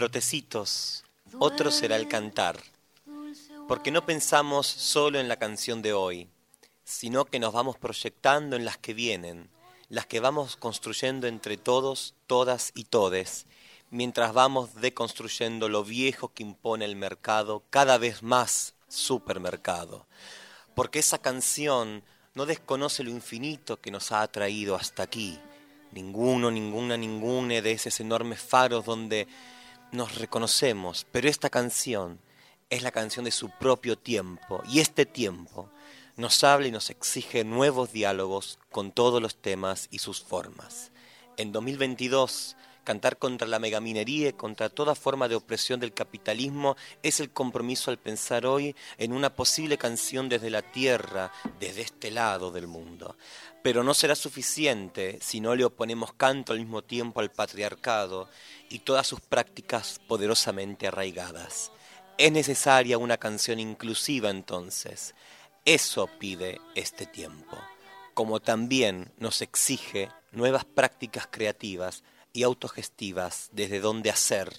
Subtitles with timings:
[0.00, 1.04] Brotecitos,
[1.38, 2.58] otro será el cantar,
[3.68, 6.30] porque no pensamos solo en la canción de hoy,
[6.84, 9.50] sino que nos vamos proyectando en las que vienen,
[9.90, 13.44] las que vamos construyendo entre todos, todas y todes,
[13.90, 20.06] mientras vamos deconstruyendo lo viejo que impone el mercado, cada vez más supermercado.
[20.74, 25.38] Porque esa canción no desconoce lo infinito que nos ha traído hasta aquí.
[25.92, 29.28] Ninguno, ninguna, ninguna de esos enormes faros donde
[29.92, 32.20] nos reconocemos, pero esta canción
[32.70, 35.68] es la canción de su propio tiempo y este tiempo
[36.16, 40.92] nos habla y nos exige nuevos diálogos con todos los temas y sus formas.
[41.36, 42.56] En 2022,
[42.90, 47.92] cantar contra la megaminería y contra toda forma de opresión del capitalismo es el compromiso
[47.92, 51.30] al pensar hoy en una posible canción desde la tierra,
[51.60, 53.16] desde este lado del mundo.
[53.62, 58.28] Pero no será suficiente si no le oponemos canto al mismo tiempo al patriarcado
[58.68, 61.70] y todas sus prácticas poderosamente arraigadas.
[62.18, 65.14] Es necesaria una canción inclusiva entonces,
[65.64, 67.56] eso pide este tiempo,
[68.14, 72.02] como también nos exige nuevas prácticas creativas
[72.32, 74.52] y autogestivas desde donde hacer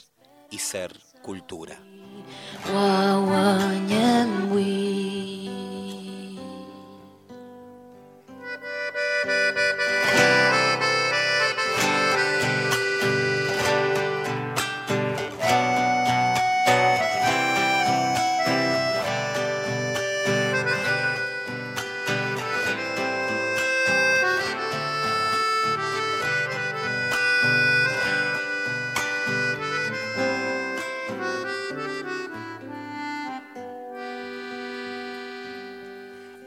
[0.50, 1.80] y ser cultura.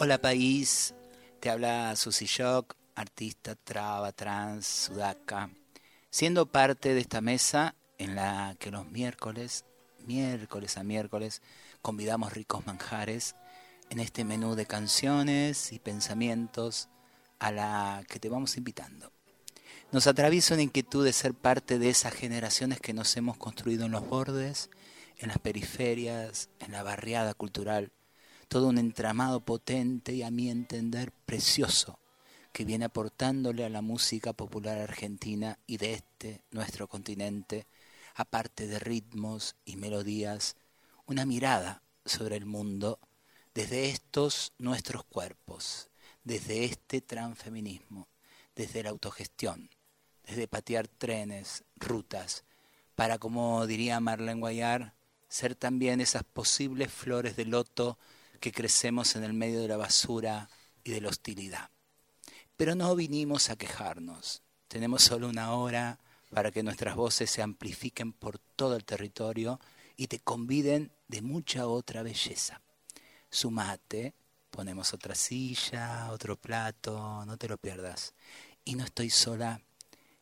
[0.01, 0.93] Hola país,
[1.39, 5.51] te habla Susi Shock, artista traba, trans, sudaca,
[6.11, 9.65] siendo parte de esta mesa en la que los miércoles,
[10.05, 11.43] miércoles a miércoles,
[11.81, 13.37] convidamos ricos manjares
[13.89, 16.89] en este menú de canciones y pensamientos
[17.39, 19.13] a la que te vamos invitando.
[19.93, 23.93] Nos atraviesa una inquietud de ser parte de esas generaciones que nos hemos construido en
[23.93, 24.71] los bordes,
[25.19, 27.93] en las periferias, en la barriada cultural,
[28.55, 31.99] todo un entramado potente y a mi entender precioso
[32.53, 37.67] que viene aportándole a la música popular argentina y de este, nuestro continente,
[38.15, 40.55] aparte de ritmos y melodías,
[41.07, 43.01] una mirada sobre el mundo
[43.55, 45.89] desde estos nuestros cuerpos,
[46.23, 48.07] desde este transfeminismo,
[48.55, 49.69] desde la autogestión,
[50.25, 52.45] desde patear trenes, rutas,
[52.95, 54.95] para, como diría Marlene Guayar,
[55.29, 57.99] ser también esas posibles flores de loto
[58.41, 60.49] que crecemos en el medio de la basura
[60.83, 61.71] y de la hostilidad.
[62.57, 64.43] Pero no vinimos a quejarnos.
[64.69, 65.99] Tenemos solo una hora
[66.31, 69.61] para que nuestras voces se amplifiquen por todo el territorio
[69.97, 72.61] y te conviden de mucha otra belleza.
[73.31, 74.15] Sumate,
[74.51, 78.15] ponemos otra silla, otro plato, no te lo pierdas.
[78.65, 79.61] Y no estoy sola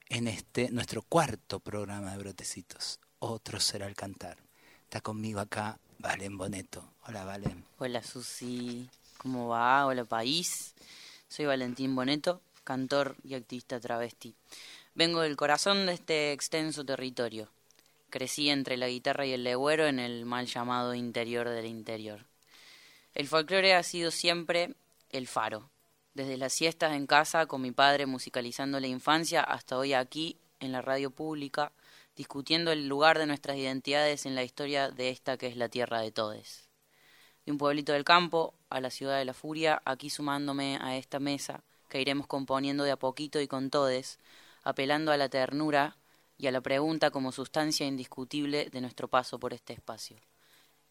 [0.08, 3.00] en este, nuestro cuarto programa de Brotecitos.
[3.18, 4.38] Otro será el cantar.
[4.84, 6.91] Está conmigo acá Valen Boneto.
[7.04, 7.64] Hola, Valen.
[7.78, 8.88] Hola, Susi.
[9.18, 9.86] ¿Cómo va?
[9.86, 10.72] Hola, país.
[11.26, 14.36] Soy Valentín Boneto, cantor y activista travesti.
[14.94, 17.48] Vengo del corazón de este extenso territorio.
[18.08, 22.24] Crecí entre la guitarra y el legüero en el mal llamado interior del interior.
[23.14, 24.76] El folclore ha sido siempre
[25.10, 25.70] el faro.
[26.14, 30.70] Desde las siestas en casa con mi padre musicalizando la infancia hasta hoy aquí en
[30.70, 31.72] la radio pública
[32.14, 36.00] discutiendo el lugar de nuestras identidades en la historia de esta que es la tierra
[36.00, 36.71] de todes.
[37.44, 41.18] De un pueblito del campo a la ciudad de la furia, aquí sumándome a esta
[41.18, 44.18] mesa que iremos componiendo de a poquito y con todes,
[44.62, 45.96] apelando a la ternura
[46.38, 50.16] y a la pregunta como sustancia indiscutible de nuestro paso por este espacio.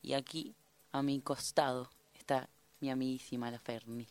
[0.02, 0.56] Y aquí,
[0.92, 4.08] a mi costado, está mi amiguísima la Ferni.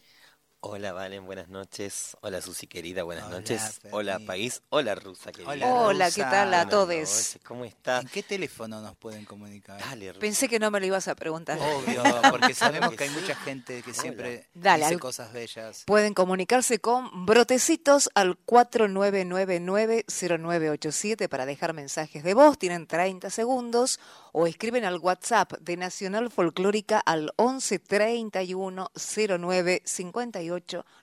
[0.63, 2.19] Hola Valen, buenas noches.
[2.21, 3.81] Hola Susi querida, buenas noches.
[3.93, 5.67] Hola país, hola Rusa querida.
[5.67, 7.39] Hola, ¿qué tal a todos?
[7.47, 8.01] ¿Cómo está?
[8.01, 9.81] ¿En qué teléfono nos pueden comunicar?
[9.81, 11.59] Dale, Pensé que no me lo ibas a preguntar.
[11.59, 15.85] Obvio, porque sabemos que hay mucha gente que siempre dice cosas bellas.
[15.87, 22.59] Pueden comunicarse con brotecitos al 4999-0987 para dejar mensajes de voz.
[22.59, 23.99] Tienen 30 segundos
[24.33, 29.83] o escriben al WhatsApp de Nacional Folclórica al 1131 09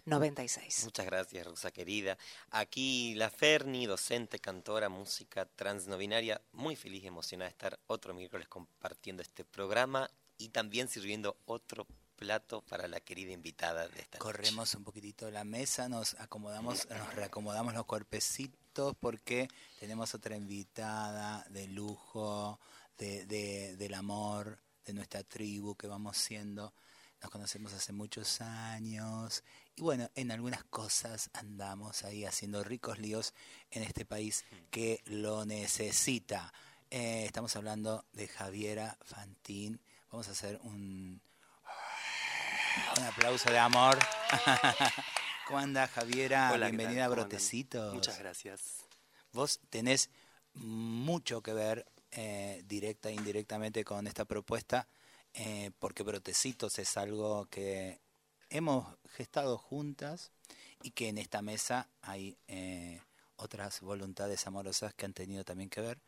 [0.05, 0.83] 96.
[0.85, 2.17] Muchas gracias, Rosa querida.
[2.51, 8.47] Aquí la Ferni, docente, cantora, música transnovinaria, muy feliz y emocionada de estar otro miércoles
[8.47, 14.73] compartiendo este programa y también sirviendo otro plato para la querida invitada de esta Corremos
[14.75, 19.47] un poquitito la mesa, nos acomodamos, nos reacomodamos los cuerpecitos porque
[19.79, 22.59] tenemos otra invitada de lujo,
[22.97, 26.73] de, de, del amor, de nuestra tribu que vamos siendo.
[27.21, 29.43] Nos conocemos hace muchos años
[29.75, 33.33] y bueno, en algunas cosas andamos ahí haciendo ricos líos
[33.71, 36.53] en este país que lo necesita.
[36.91, 39.81] Eh, estamos hablando de Javiera Fantín.
[40.11, 41.19] Vamos a hacer un,
[42.97, 43.97] un aplauso de amor.
[45.47, 46.55] ¿Cómo anda Javiera?
[46.55, 47.93] Bienvenida a Brotecitos.
[47.93, 48.85] Muchas gracias.
[49.33, 50.09] Vos tenés
[50.53, 54.87] mucho que ver eh, directa e indirectamente con esta propuesta,
[55.39, 58.01] eh, porque Brotecitos es algo que
[58.49, 60.31] hemos gestado juntas
[60.81, 63.01] y que en esta mesa hay eh,
[63.35, 65.99] otras voluntades amorosas que han tenido también que ver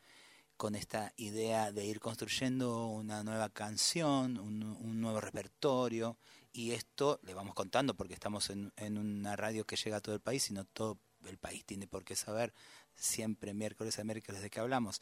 [0.57, 6.17] con esta idea de ir construyendo una nueva canción, un, nuevo repertorio,
[6.51, 10.15] y esto le vamos contando porque estamos en, en, una radio que llega a todo
[10.15, 10.97] el país y no todo
[11.27, 12.51] el país tiene por qué saber
[12.95, 15.01] siempre miércoles a miércoles de qué hablamos.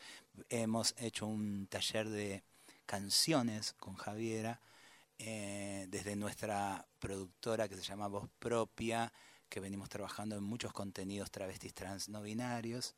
[0.49, 2.43] Hemos hecho un taller de
[2.87, 4.59] canciones con Javiera
[5.19, 9.13] eh, desde nuestra productora que se llama Voz Propia,
[9.49, 12.95] que venimos trabajando en muchos contenidos travestis trans no binarios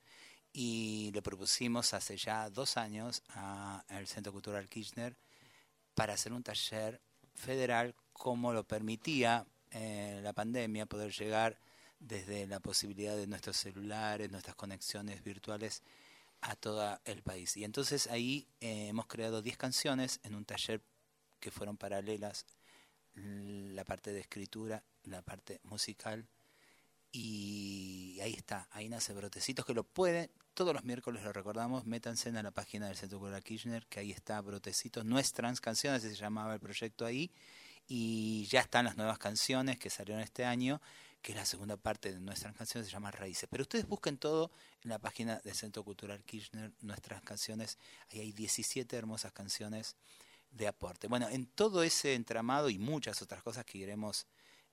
[0.54, 5.18] y le propusimos hace ya dos años al Centro Cultural Kirchner
[5.94, 7.02] para hacer un taller
[7.36, 11.60] federal como lo permitía eh, la pandemia, poder llegar
[12.00, 15.84] desde la posibilidad de nuestros celulares, nuestras conexiones virtuales
[16.42, 17.58] a todo el país.
[17.58, 20.82] Y entonces ahí eh, hemos creado 10 canciones en un taller
[21.40, 22.46] que fueron paralelas,
[23.16, 26.28] la parte de escritura, la parte musical,
[27.12, 32.30] y ahí está, ahí nace Brotecitos, que lo pueden, todos los miércoles lo recordamos, métanse
[32.30, 36.54] en la página del Centro Cultural Kirchner, que ahí está Brotecitos, nuestras canciones, se llamaba
[36.54, 37.32] el proyecto ahí,
[37.88, 40.80] y ya están las nuevas canciones que salieron este año,
[41.22, 43.48] que es la segunda parte de nuestras canciones, se llama Raíces.
[43.50, 44.52] Pero ustedes busquen todo
[44.84, 47.78] en la página del Centro Cultural Kirchner, nuestras canciones,
[48.12, 49.96] ahí hay 17 hermosas canciones
[50.52, 51.08] de aporte.
[51.08, 54.28] Bueno, en todo ese entramado y muchas otras cosas que iremos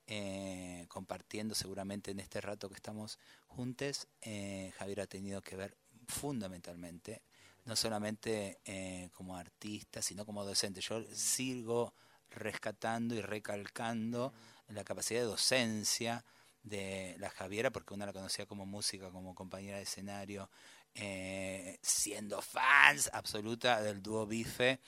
[0.07, 5.77] eh, compartiendo seguramente en este rato que estamos juntos, eh, Javier ha tenido que ver
[6.07, 7.21] fundamentalmente,
[7.65, 10.79] no solamente eh, como artista, sino como docente.
[10.79, 11.93] Yo sigo
[12.29, 14.33] rescatando y recalcando
[14.69, 16.23] la capacidad de docencia
[16.67, 20.49] de la Javiera, porque una la conocía como música, como compañera de escenario,
[20.95, 24.79] eh, siendo fans absoluta del dúo Bife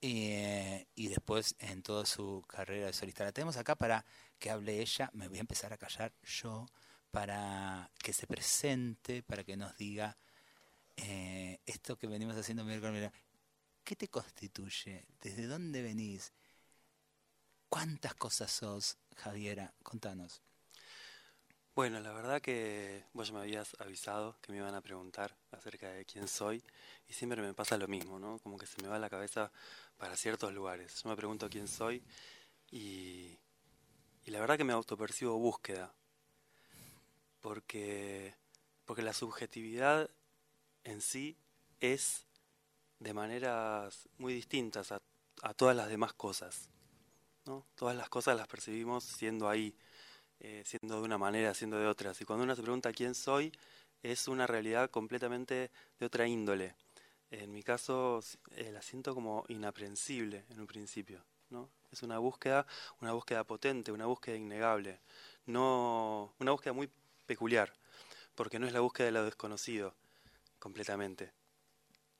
[0.00, 3.24] eh, y después en toda su carrera de solista.
[3.24, 4.04] La tenemos acá para
[4.38, 6.66] que hable ella, me voy a empezar a callar yo
[7.10, 10.16] para que se presente, para que nos diga
[10.96, 13.10] eh, esto que venimos haciendo miércoles.
[13.84, 15.06] ¿Qué te constituye?
[15.20, 16.32] ¿Desde dónde venís?
[17.68, 19.74] ¿Cuántas cosas sos, Javiera?
[19.82, 20.42] Contanos.
[21.74, 26.04] Bueno, la verdad que vos me habías avisado que me iban a preguntar acerca de
[26.04, 26.62] quién soy
[27.08, 28.38] y siempre me pasa lo mismo, ¿no?
[28.40, 29.50] Como que se me va la cabeza
[29.96, 31.02] para ciertos lugares.
[31.02, 32.02] Yo me pregunto quién soy
[32.70, 33.38] y
[34.24, 35.92] y la verdad que me autopercibo búsqueda,
[37.40, 38.36] porque,
[38.84, 40.08] porque la subjetividad
[40.84, 41.36] en sí
[41.80, 42.26] es
[43.00, 45.02] de maneras muy distintas a,
[45.42, 46.68] a todas las demás cosas.
[47.46, 47.66] ¿no?
[47.74, 49.74] Todas las cosas las percibimos siendo ahí,
[50.44, 52.20] eh, siendo de una manera, siendo de otras.
[52.20, 53.52] Y cuando uno se pregunta quién soy,
[54.02, 55.70] es una realidad completamente
[56.00, 56.74] de otra índole.
[57.30, 58.20] En mi caso,
[58.56, 61.24] eh, la siento como inaprensible en un principio.
[61.50, 61.70] ¿no?
[61.92, 62.66] Es una búsqueda,
[63.00, 64.98] una búsqueda potente, una búsqueda innegable,
[65.46, 66.90] no, una búsqueda muy
[67.24, 67.72] peculiar,
[68.34, 69.94] porque no es la búsqueda de lo desconocido
[70.58, 71.32] completamente.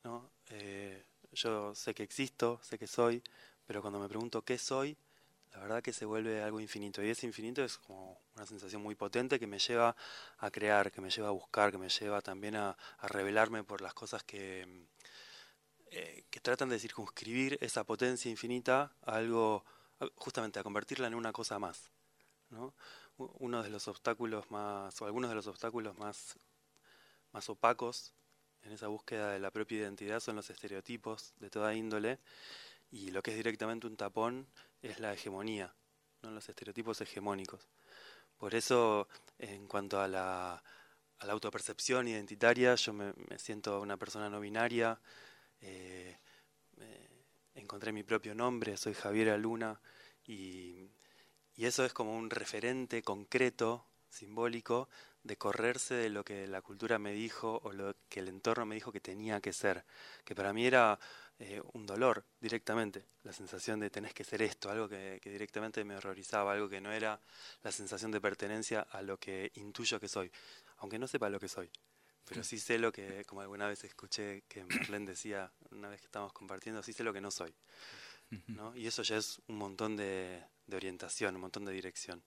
[0.04, 0.30] ¿no?
[0.50, 3.20] Eh, yo sé que existo, sé que soy,
[3.66, 4.96] pero cuando me pregunto qué soy,
[5.52, 7.02] la verdad que se vuelve algo infinito.
[7.02, 9.94] Y ese infinito es como una sensación muy potente que me lleva
[10.38, 13.80] a crear, que me lleva a buscar, que me lleva también a, a revelarme por
[13.82, 14.86] las cosas que,
[15.94, 19.62] eh, que tratan de circunscribir esa potencia infinita a algo,
[20.16, 21.90] justamente a convertirla en una cosa más.
[22.48, 22.72] ¿no?
[23.18, 26.38] Uno de los obstáculos más, algunos de los obstáculos más,
[27.32, 28.14] más opacos
[28.62, 32.18] en esa búsqueda de la propia identidad son los estereotipos de toda índole
[32.90, 34.46] y lo que es directamente un tapón
[34.82, 35.74] es la hegemonía,
[36.22, 36.30] ¿no?
[36.30, 37.68] los estereotipos hegemónicos.
[38.36, 39.08] Por eso,
[39.38, 40.62] en cuanto a la,
[41.22, 45.00] a la autopercepción identitaria, yo me, siento una persona no binaria,
[45.60, 46.18] eh,
[47.54, 49.80] encontré mi propio nombre, soy Javier Luna,
[50.26, 50.90] y,
[51.56, 54.88] eso es como un referente concreto, simbólico,
[55.22, 58.74] de correrse de lo que la cultura me dijo o lo que el entorno me
[58.74, 59.84] dijo que tenía que ser,
[60.24, 60.98] que para mí era
[61.44, 65.96] eh, un dolor directamente, la sensación de tenés que ser esto, algo que, directamente me
[65.96, 67.20] horrorizaba, algo que no era
[67.64, 70.30] la sensación de pertenencia a lo que intuyo que soy,
[70.76, 71.68] aunque no sepa lo que soy.
[72.26, 76.06] Pero sí sé lo que, como alguna vez escuché que Marlene decía, una vez que
[76.06, 77.52] estábamos compartiendo, sí sé lo que no soy.
[78.46, 78.76] ¿no?
[78.76, 82.22] Y eso ya es un montón de, de orientación, un montón de dirección.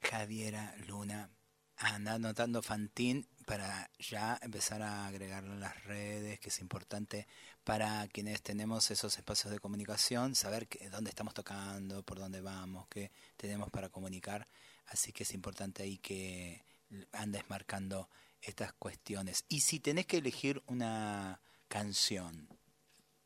[0.00, 1.30] Javiera Luna.
[1.76, 7.26] Anda anotando Fantín para ya empezar a agregarlo las redes, que es importante
[7.64, 12.86] para quienes tenemos esos espacios de comunicación, saber que, dónde estamos tocando, por dónde vamos,
[12.88, 14.46] qué tenemos para comunicar.
[14.86, 16.64] Así que es importante ahí que
[17.12, 18.08] andes marcando
[18.40, 19.44] estas cuestiones.
[19.48, 22.48] Y si tenés que elegir una canción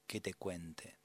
[0.07, 0.98] que te cuente,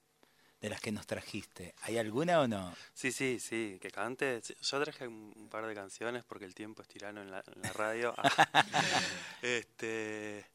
[0.63, 1.75] de las que nos trajiste.
[1.81, 2.73] ¿Hay alguna o no?
[2.93, 4.41] Sí, sí, sí, que cante.
[4.61, 7.43] Yo traje un par de canciones porque el tiempo es tirano en la,
[7.73, 8.15] radio.
[9.41, 10.45] este,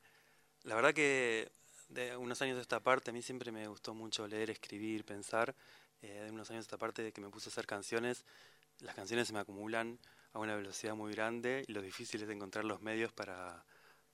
[0.62, 1.52] la verdad que
[1.90, 5.54] de unos años de esta parte a mí siempre me gustó mucho leer, escribir, pensar.
[6.00, 8.24] Eh, de unos años de esta parte de que me puse a hacer canciones,
[8.80, 9.98] las canciones se me acumulan
[10.32, 13.62] a una velocidad muy grande y lo difícil es encontrar los medios para,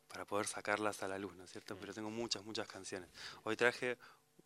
[0.08, 1.76] para poder sacarlas a la luz, ¿no es cierto?
[1.76, 3.10] Pero tengo muchas, muchas canciones.
[3.44, 3.96] Hoy traje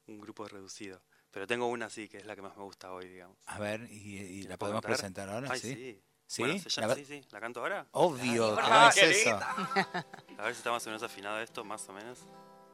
[0.08, 1.00] un grupo reducido.
[1.30, 3.36] Pero tengo una así, que es la que más me gusta hoy, digamos.
[3.46, 5.54] A ver, ¿y, la podemos presentar ahora?
[5.56, 5.74] sí.
[5.74, 6.02] sí.
[6.28, 6.42] ¿Sí?
[6.76, 6.94] ¿La...
[6.94, 7.22] sí, sí.
[7.30, 7.86] ¿La canto ahora?
[7.92, 8.54] Obvio,
[8.94, 9.40] ¿qué es eso?
[9.40, 12.18] A ver si está más o menos afinado esto, más o menos.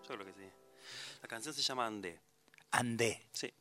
[0.09, 0.51] Yo creo que sí.
[1.23, 2.21] La canción se llama Andé.
[2.73, 3.29] Andé.
[3.33, 3.55] Sí.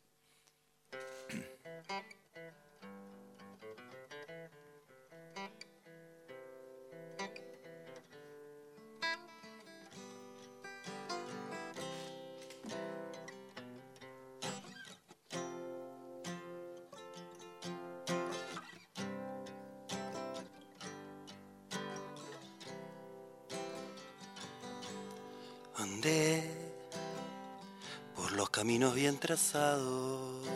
[28.54, 30.46] Caminos bien trazados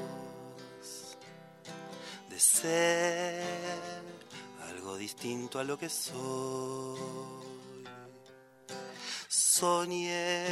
[2.31, 3.43] de ser
[4.71, 7.01] algo distinto a lo que soy.
[9.27, 10.45] Soñé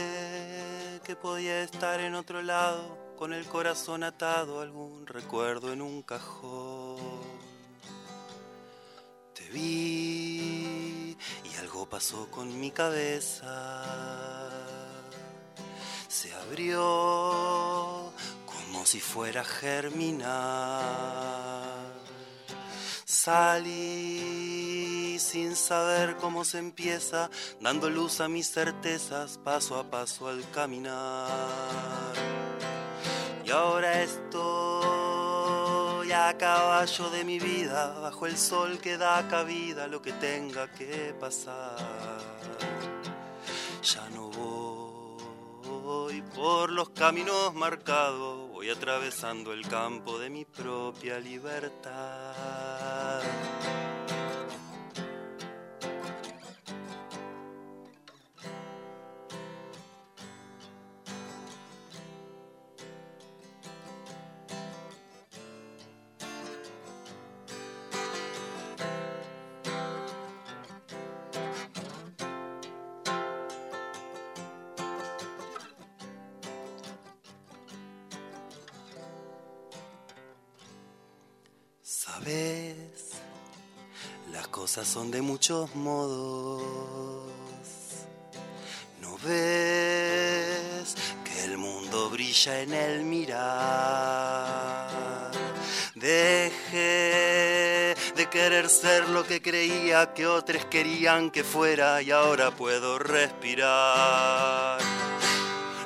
[1.05, 6.99] que podía estar en otro lado con el corazón atado algún recuerdo en un cajón.
[9.35, 14.26] Te vi y algo pasó con mi cabeza
[16.49, 18.13] abrió
[18.45, 20.37] como si fuera a germinar.
[23.05, 23.97] Salí
[25.19, 32.13] sin saber cómo se empieza, dando luz a mis certezas paso a paso al caminar.
[33.45, 34.37] Y ahora estoy
[36.13, 41.15] a caballo de mi vida, bajo el sol que da cabida lo que tenga que
[41.19, 41.77] pasar.
[43.83, 44.26] Ya no
[46.35, 53.23] por los caminos marcados, voy atravesando el campo de mi propia libertad.
[84.85, 86.63] Son de muchos modos.
[89.01, 90.95] No ves
[91.25, 94.91] que el mundo brilla en el mirar.
[95.95, 96.77] Dejé
[98.15, 104.79] de querer ser lo que creía que otros querían que fuera y ahora puedo respirar.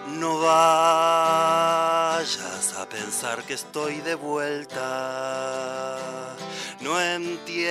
[0.08, 1.99] No vayas a
[3.02, 5.96] pensar que estoy de vuelta
[6.80, 7.70] no entiendo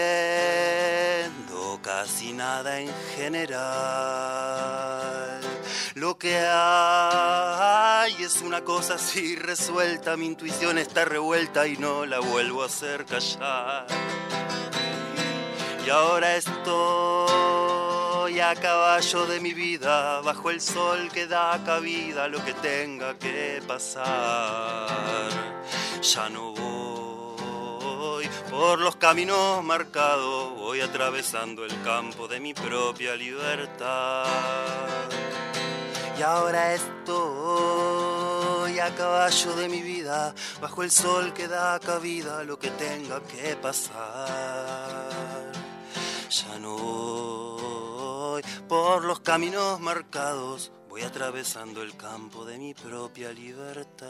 [1.84, 3.60] casi nada en general.
[5.94, 12.20] Lo que hay es una cosa así resuelta, mi intuición está revuelta y no la
[12.20, 13.86] vuelvo a hacer callar.
[15.86, 17.39] Y ahora estoy
[18.38, 23.64] a caballo de mi vida, bajo el sol que da cabida lo que tenga que
[23.68, 24.88] pasar.
[26.02, 34.28] Ya no voy por los caminos marcados voy atravesando el campo de mi propia libertad.
[36.18, 42.60] Y ahora estoy a caballo de mi vida, bajo el sol que da cabida lo
[42.60, 45.30] que tenga que pasar.
[46.30, 46.76] Ya no
[48.68, 54.10] por los caminos marcados, voy atravesando el campo de mi propia libertad.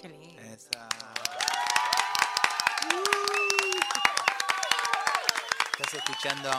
[0.00, 0.40] Qué lindo.
[0.40, 0.88] Esa.
[5.72, 6.50] Estás escuchando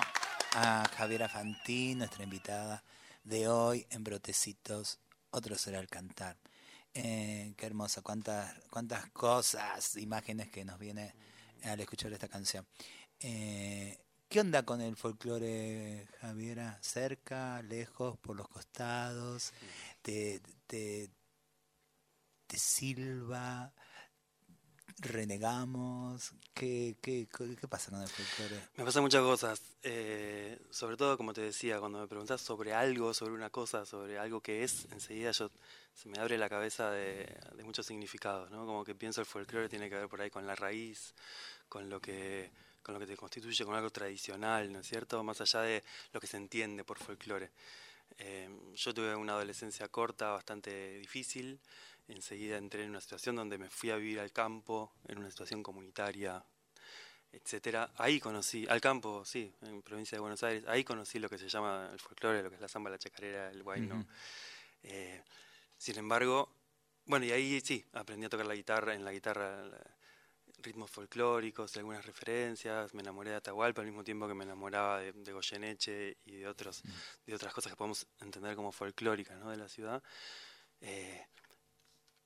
[0.53, 2.83] a Javiera Fantín, nuestra invitada
[3.23, 4.99] de hoy en Brotecitos.
[5.31, 6.37] Otro será el cantar.
[6.93, 11.15] Eh, qué hermosa, cuántas, cuántas cosas, imágenes que nos viene
[11.63, 12.67] al escuchar esta canción.
[13.19, 13.97] Eh,
[14.29, 16.77] ¿Qué onda con el folclore, Javiera?
[16.81, 19.51] ¿Cerca, lejos, por los costados?
[20.01, 21.09] ¿Te, te,
[22.51, 23.71] te silba?
[24.97, 26.33] ¿Renegamos?
[26.53, 28.61] ¿Qué, qué, qué pasa con el folclore?
[28.75, 33.13] Me pasan muchas cosas, eh, sobre todo como te decía, cuando me preguntas sobre algo,
[33.13, 35.49] sobre una cosa, sobre algo que es, enseguida yo
[35.93, 38.65] se me abre la cabeza de, de muchos significados, ¿no?
[38.65, 41.15] Como que pienso el folclore tiene que ver por ahí con la raíz,
[41.69, 42.51] con lo que
[42.83, 45.23] con lo que te constituye, con algo tradicional, ¿no es cierto?
[45.23, 47.51] Más allá de lo que se entiende por folclore.
[48.17, 51.59] Eh, yo tuve una adolescencia corta, bastante difícil.
[52.11, 55.63] Enseguida entré en una situación donde me fui a vivir al campo, en una situación
[55.63, 56.43] comunitaria,
[57.31, 57.91] etcétera.
[57.97, 61.47] Ahí conocí, al campo, sí, en provincia de Buenos Aires, ahí conocí lo que se
[61.47, 64.05] llama el folclore, lo que es la samba, la chacarera, el guayno.
[64.83, 65.23] Eh,
[65.77, 66.49] sin embargo,
[67.05, 69.69] bueno, y ahí sí, aprendí a tocar la guitarra, en la guitarra
[70.61, 75.11] ritmos folclóricos, algunas referencias, me enamoré de Atahualpa al mismo tiempo que me enamoraba de,
[75.11, 76.83] de Goyeneche y de otros,
[77.25, 79.49] de otras cosas que podemos entender como folclóricas ¿no?
[79.49, 80.03] de la ciudad.
[80.81, 81.25] Eh,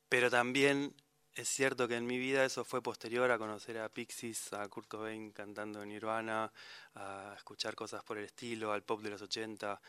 [0.09, 0.95] pero también
[1.35, 4.88] es cierto que en mi vida eso fue posterior a conocer a Pixies, a Kurt
[4.88, 6.51] Cobain cantando en Nirvana,
[6.95, 9.81] a escuchar cosas por el estilo, al pop de los 80,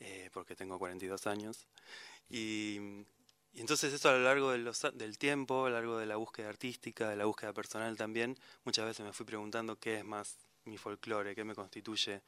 [0.00, 1.66] eh, porque tengo 42 años.
[2.30, 2.78] Y,
[3.52, 6.16] y entonces eso a lo largo de los del tiempo, a lo largo de la
[6.16, 10.38] búsqueda artística, de la búsqueda personal también, muchas veces me fui preguntando qué es más
[10.64, 12.22] mi folclore, qué me constituye,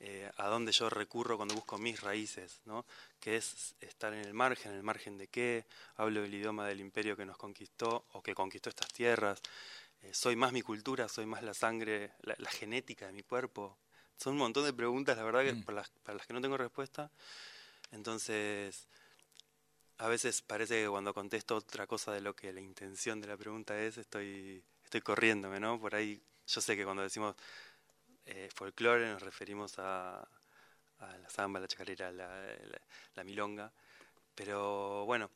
[0.00, 2.86] eh, a dónde yo recurro cuando busco mis raíces, ¿no?
[3.18, 6.80] que es estar en el margen, en el margen de qué, hablo el idioma del
[6.80, 9.40] imperio que nos conquistó o que conquistó estas tierras,
[10.02, 13.78] eh, soy más mi cultura, soy más la sangre, la, la genética de mi cuerpo.
[14.16, 15.62] Son un montón de preguntas, la verdad, que Mm.
[15.64, 17.10] para, las, para las que no tengo respuesta.
[17.90, 18.88] Entonces,
[19.98, 23.36] a veces parece que cuando contesto otra cosa de lo que la intención de la
[23.36, 25.80] pregunta es, estoy, estoy corriéndome, ¿no?
[25.80, 27.34] Por ahí, yo sé que cuando decimos
[28.28, 30.26] eh, folclore nos referimos a,
[30.98, 33.72] la samba, la chacarera, la milonga.
[34.34, 35.30] Pero bueno,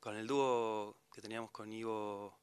[0.00, 2.38] con el dúo que teníamos con Ivo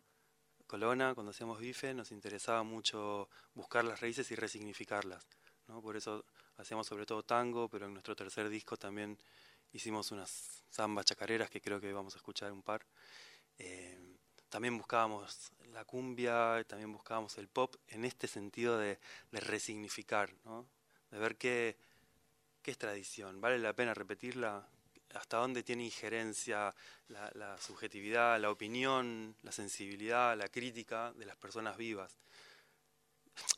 [0.67, 5.27] Colona, cuando hacíamos bife, nos interesaba mucho buscar las raíces y resignificarlas.
[5.67, 5.81] ¿no?
[5.81, 6.25] Por eso
[6.57, 9.17] hacíamos sobre todo tango, pero en nuestro tercer disco también
[9.71, 12.85] hicimos unas zambas chacareras que creo que vamos a escuchar un par.
[13.57, 14.04] Eh,
[14.55, 18.97] también buscábamos la cumbia, también buscábamos el pop en este sentido de,
[19.33, 20.65] resignificar, ¿no?
[21.11, 21.75] de ver qué,
[22.61, 24.65] qué es tradición, vale la pena repetirla,
[25.13, 26.73] hasta dónde tiene injerencia
[27.09, 32.15] la, la subjetividad, la opinión, la sensibilidad, la crítica de las personas vivas.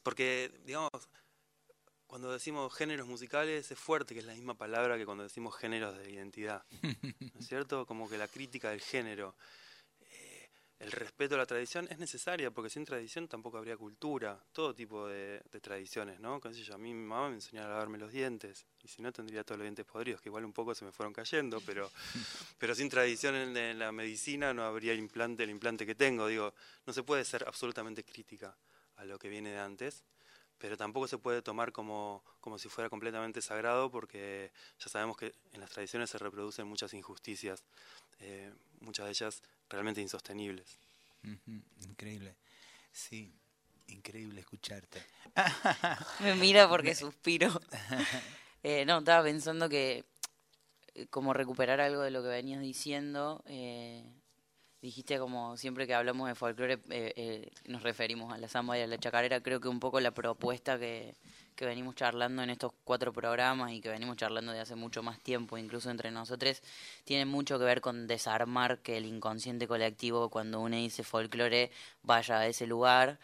[0.01, 0.89] Porque, digamos,
[2.07, 5.95] cuando decimos géneros musicales es fuerte, que es la misma palabra que cuando decimos géneros
[5.95, 6.63] de identidad.
[6.81, 7.86] ¿No es cierto?
[7.86, 9.36] Como que la crítica del género,
[10.79, 15.07] el respeto a la tradición es necesaria, porque sin tradición tampoco habría cultura, todo tipo
[15.07, 16.39] de, de tradiciones, ¿no?
[16.39, 19.01] Qué sé yo, a mí mi mamá me enseñó a lavarme los dientes, y si
[19.01, 21.89] no tendría todos los dientes podridos, que igual un poco se me fueron cayendo, pero,
[22.59, 26.27] pero sin tradición en, en la medicina no habría el implante, el implante que tengo.
[26.27, 26.53] Digo,
[26.85, 28.55] no se puede ser absolutamente crítica
[28.97, 30.03] a lo que viene de antes,
[30.59, 35.33] pero tampoco se puede tomar como, como si fuera completamente sagrado porque ya sabemos que
[35.53, 37.63] en las tradiciones se reproducen muchas injusticias,
[38.19, 40.77] eh, muchas de ellas realmente insostenibles.
[41.81, 42.35] Increíble.
[42.91, 43.31] Sí,
[43.87, 45.03] increíble escucharte.
[46.19, 47.59] Me mira porque suspiro.
[48.63, 50.03] Eh, no, estaba pensando que
[50.95, 54.03] eh, como recuperar algo de lo que venías diciendo, eh,
[54.88, 58.82] dijiste como siempre que hablamos de folclore eh, eh, nos referimos a la samba y
[58.82, 61.13] a la chacarera, creo que un poco la propuesta que,
[61.58, 65.19] que venimos charlando en estos cuatro programas y que venimos charlando de hace mucho más
[65.19, 66.62] tiempo, incluso entre nosotros,
[67.04, 71.69] tiene mucho que ver con desarmar que el inconsciente colectivo cuando uno dice folclore
[72.04, 73.19] vaya a ese lugar.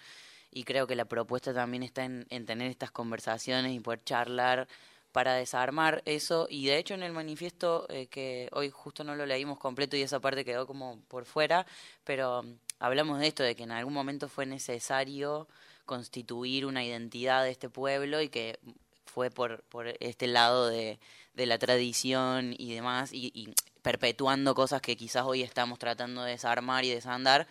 [0.52, 4.68] Y creo que la propuesta también está en, en tener estas conversaciones y poder charlar
[5.14, 9.26] para desarmar eso y de hecho en el manifiesto eh, que hoy justo no lo
[9.26, 11.66] leímos completo y esa parte quedó como por fuera,
[12.04, 15.48] pero mm, hablamos de esto, de que en algún momento fue necesario
[15.86, 18.60] constituir una identidad de este pueblo y que
[19.06, 21.00] fue por, por este lado de,
[21.36, 26.32] de la tradición y demás y, y perpetuando cosas que quizás hoy estamos tratando de
[26.32, 27.48] desarmar y desandar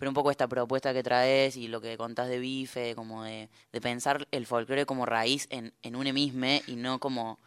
[0.00, 3.50] pero un poco esta propuesta que traes y lo que contás de bife, como de,
[3.70, 7.38] de pensar el folclore como raíz en, en un emisme y no como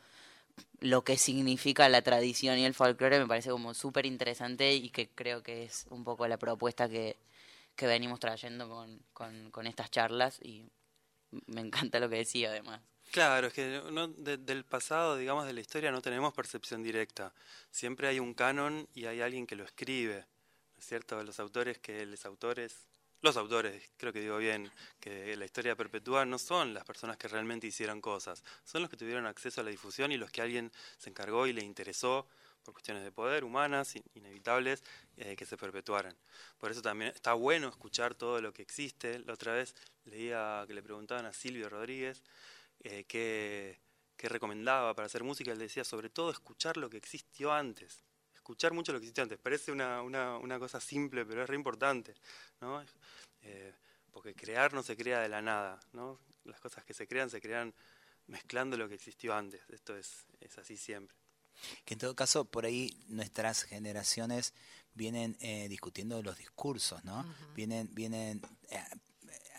[0.79, 5.09] lo que significa la tradición y el folclore me parece como súper interesante y que
[5.09, 7.17] creo que es un poco la propuesta que,
[7.81, 10.63] venimos trayendo con, con, con estas charlas y
[11.47, 12.81] me encanta lo que decía además.
[13.11, 17.33] Claro, es que no, de, del pasado, digamos, de la historia no tenemos percepción directa.
[17.71, 20.27] Siempre hay un canon y hay alguien que lo escribe.
[20.85, 21.21] ¿Cierto?
[21.23, 22.87] Los autores que los autores,
[23.21, 27.27] los autores, creo que digo bien, que la historia perpetua no son las personas que
[27.27, 30.71] realmente hicieron cosas, son los que tuvieron acceso a la difusión y los que alguien
[30.97, 32.27] se encargó y le interesó
[32.63, 34.83] por cuestiones de poder humanas inevitables
[35.17, 36.15] eh, que se perpetuaran.
[36.57, 39.19] Por eso también está bueno escuchar todo lo que existe.
[39.19, 42.23] La otra vez leía que le preguntaban a Silvio Rodríguez
[42.83, 43.79] eh, qué,
[44.17, 45.51] recomendaba para hacer música.
[45.51, 48.03] Él decía sobre todo escuchar lo que existió antes
[48.43, 49.39] escuchar mucho lo que existió antes.
[49.39, 52.13] Parece una, una, una cosa simple, pero es re importante,
[52.59, 52.83] ¿no?
[53.41, 53.73] Eh,
[54.11, 56.19] porque crear no se crea de la nada, ¿no?
[56.43, 57.73] Las cosas que se crean se crean
[58.27, 59.61] mezclando lo que existió antes.
[59.69, 61.15] Esto es, es así siempre.
[61.85, 64.53] Que en todo caso, por ahí nuestras generaciones
[64.93, 67.21] vienen eh, discutiendo los discursos, ¿no?
[67.21, 67.53] Uh -huh.
[67.55, 68.83] Vienen, vienen eh,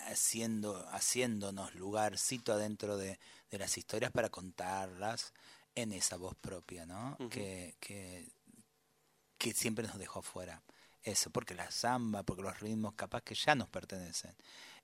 [0.08, 3.18] haciendo, haciéndonos lugarcito adentro de,
[3.50, 5.32] de, las historias para contarlas
[5.74, 7.16] en esa voz propia, ¿no?
[7.18, 7.28] Uh -huh.
[7.30, 8.28] que, que
[9.44, 10.62] que siempre nos dejó fuera.
[11.02, 14.34] Eso, porque la samba, porque los ritmos capaz que ya nos pertenecen.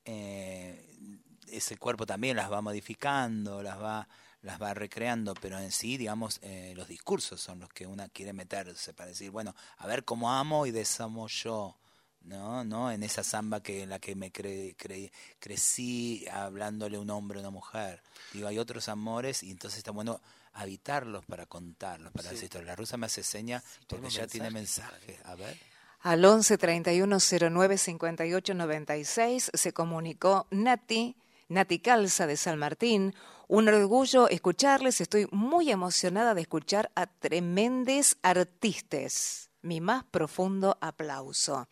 [0.05, 4.07] Eh, ese cuerpo también las va modificando, las va,
[4.43, 8.35] las va recreando, pero en sí, digamos, eh, los discursos son los que una quiere
[8.35, 11.77] meterse para decir, bueno, a ver cómo amo y desamo yo.
[12.25, 12.63] ¿no?
[12.65, 12.91] ¿no?
[12.93, 17.41] En esa samba que en la que me cre, cre, crecí hablándole un hombre a
[17.41, 18.03] una mujer.
[18.35, 20.21] Digo, hay otros amores y entonces está bueno
[20.53, 22.35] habitarlos para contarlos, para sí.
[22.35, 22.63] decir esto.
[22.63, 25.21] La rusa me hace seña sí, porque ya mensaje, tiene mensajes.
[25.25, 25.59] A ver.
[26.01, 27.19] Al 11 31
[27.51, 31.17] 09 58 96 se comunicó Nati,
[31.49, 33.15] Nati Calza de San Martín.
[33.49, 39.51] Un orgullo escucharles, estoy muy emocionada de escuchar a tremendes artistas.
[39.63, 41.69] Mi más profundo aplauso.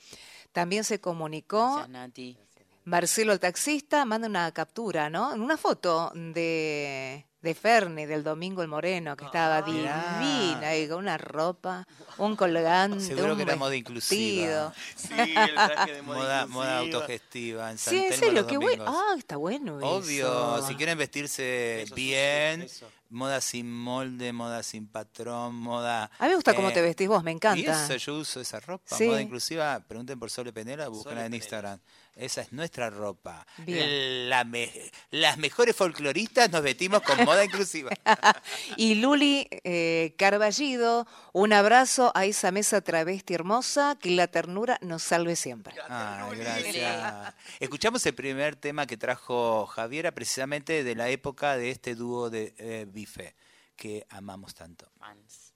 [0.52, 2.38] También se comunicó Gracias, Nati.
[2.84, 5.32] Marcelo el taxista, manda una captura, ¿no?
[5.34, 11.16] Una foto de de Ferni, del Domingo el Moreno, que estaba divina, y con una
[11.16, 11.84] ropa,
[12.16, 14.72] un colgante, Seguro un que era moda inclusiva.
[14.96, 17.70] Sí, el traje de moda, moda, moda autogestiva.
[17.70, 18.84] En San sí, en serio, qué bueno.
[18.86, 20.66] Ah, está bueno Obvio, eso.
[20.66, 26.10] si quieren vestirse Eso, bien, eso, moda sin molde, moda sin patrón, moda...
[26.18, 27.84] A mí me gusta cómo eh, te vestís vos, me Y encanta.
[27.84, 29.06] eso, yo uso esa ropa, Sí.
[29.06, 31.80] moda inclusiva, pregunten por Sole Penela, búsquenla Sole en Penela.
[32.18, 33.46] Esa es nuestra ropa.
[33.58, 34.28] Bien.
[34.28, 34.72] La me-
[35.12, 37.90] las mejores folcloristas nos vestimos con moda inclusiva.
[38.76, 45.02] Y Luli eh, Carballido, un abrazo a esa mesa travesti hermosa, que la ternura nos
[45.02, 45.74] salve siempre.
[45.88, 47.34] Ay, gracias.
[47.60, 52.54] Escuchamos el primer tema que trajo Javiera, precisamente de la época de este dúo de
[52.58, 53.36] eh, Bife,
[53.76, 54.90] que amamos tanto.
[54.98, 55.52] Mans.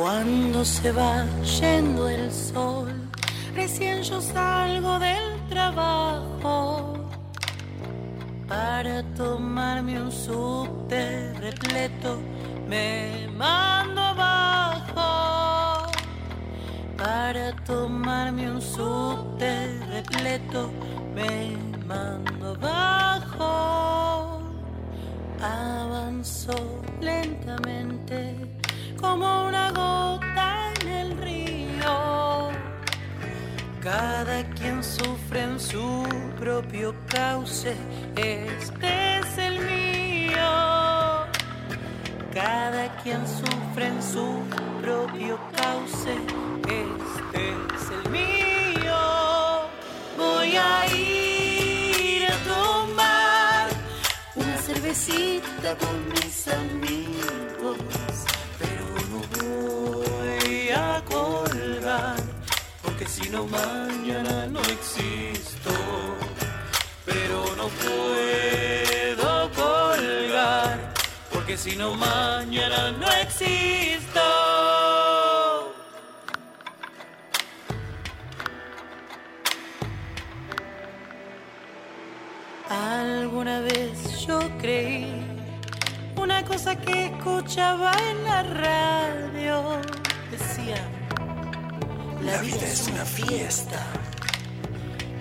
[0.00, 1.26] Cuando se va
[1.60, 2.88] yendo el sol,
[3.54, 6.94] recién yo salgo del trabajo
[8.48, 12.18] para tomarme un subte repleto,
[12.66, 15.90] me mando abajo
[16.96, 20.70] para tomarme un subte repleto,
[21.14, 24.40] me mando abajo.
[25.42, 28.59] Avanzó lentamente
[29.00, 32.50] como una gota en el río.
[33.82, 36.04] Cada quien sufre en su
[36.38, 37.74] propio cauce,
[38.16, 40.50] este es el mío.
[42.34, 44.26] Cada quien sufre en su
[44.82, 46.14] propio cauce,
[46.68, 47.42] este
[47.74, 49.00] es el mío.
[50.18, 53.68] Voy a ir a tomar
[54.36, 57.78] una cervecita con mis amigos,
[60.72, 62.16] a colgar,
[62.82, 65.70] porque si no mañana no existo,
[67.04, 70.92] pero no puedo colgar,
[71.32, 74.20] porque si no mañana no existo.
[82.68, 85.24] Alguna vez yo creí
[86.16, 89.99] una cosa que escuchaba en la radio.
[92.30, 93.84] La, vida, es una fiesta.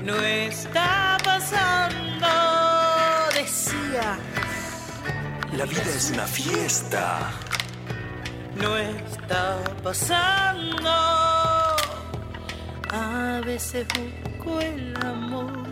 [0.04, 2.28] No está pasando,
[3.34, 4.18] decía.
[5.58, 7.32] La vida es una fiesta.
[8.62, 10.90] No está pasando.
[12.92, 15.68] A veces busco el amor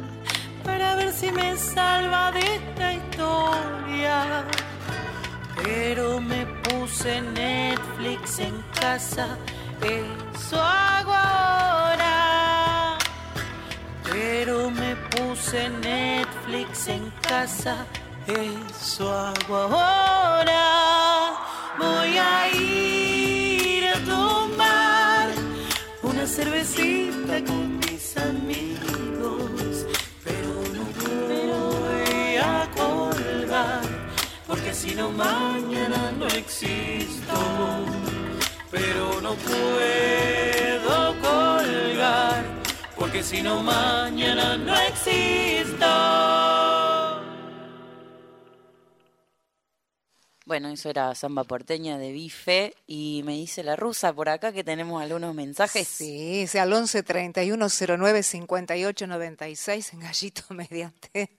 [0.64, 4.44] para ver si me salva de esta historia.
[5.64, 9.38] Pero me puse Netflix en casa,
[9.82, 12.98] eso hago ahora.
[14.04, 17.86] Pero me puse Netflix en casa,
[18.28, 20.64] eso hago ahora.
[21.78, 25.30] Voy a ir a tomar
[26.04, 29.86] una cervecita con mis amigos,
[30.24, 33.82] pero no voy a colgar,
[34.48, 37.38] porque si no mañana no existo,
[38.70, 42.44] pero no puedo colgar,
[42.98, 46.67] porque si no mañana no existo.
[50.48, 54.64] Bueno, eso era Samba Porteña de Bife y me dice la rusa por acá que
[54.64, 55.86] tenemos algunos mensajes.
[55.86, 61.36] Sí, es al 11 31 09 58 96 en Gallito Mediante.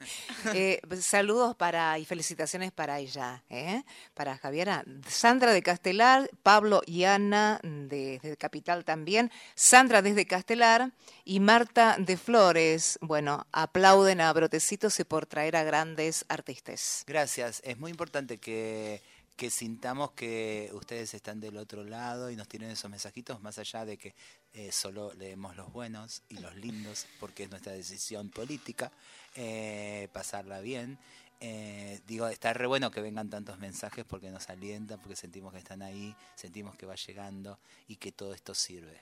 [0.53, 3.83] Eh, saludos para y felicitaciones para ella, ¿eh?
[4.13, 4.85] para Javiera.
[5.09, 10.93] Sandra de Castelar, Pablo y Ana desde Capital también, Sandra desde Castelar
[11.25, 12.99] y Marta de Flores.
[13.01, 17.05] Bueno, aplauden a Brotecitos y por traer a grandes artistas.
[17.07, 17.63] Gracias.
[17.65, 18.98] Es muy importante que,
[19.39, 23.85] que sintamos que ustedes están del otro lado y nos tienen esos mensajitos, más allá
[23.85, 24.17] de que
[24.53, 28.91] eh, solo leemos los buenos y los lindos, porque es nuestra decisión política,
[29.37, 30.99] eh, pasarla bien.
[31.41, 35.61] Eh, digo, está re bueno que vengan tantos mensajes porque nos alientan, porque sentimos que
[35.61, 39.01] están ahí, sentimos que va llegando y que todo esto sirve.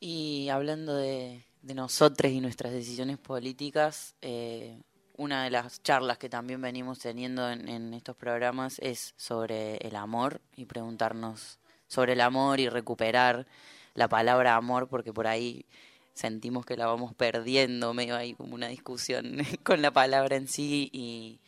[0.00, 4.80] Y hablando de, de nosotros y nuestras decisiones políticas, eh,
[5.16, 10.40] una de las charlas que también venimos teniendo en, estos programas es sobre el amor
[10.56, 13.46] y preguntarnos sobre el amor y recuperar
[13.94, 15.66] la palabra amor, porque por ahí
[16.14, 20.88] sentimos que la vamos perdiendo, medio ahí como una discusión con la palabra en sí
[20.92, 21.40] y,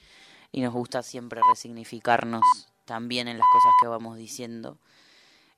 [0.53, 2.43] y nos gusta siempre resignificarnos
[2.85, 4.79] también en las cosas que vamos diciendo.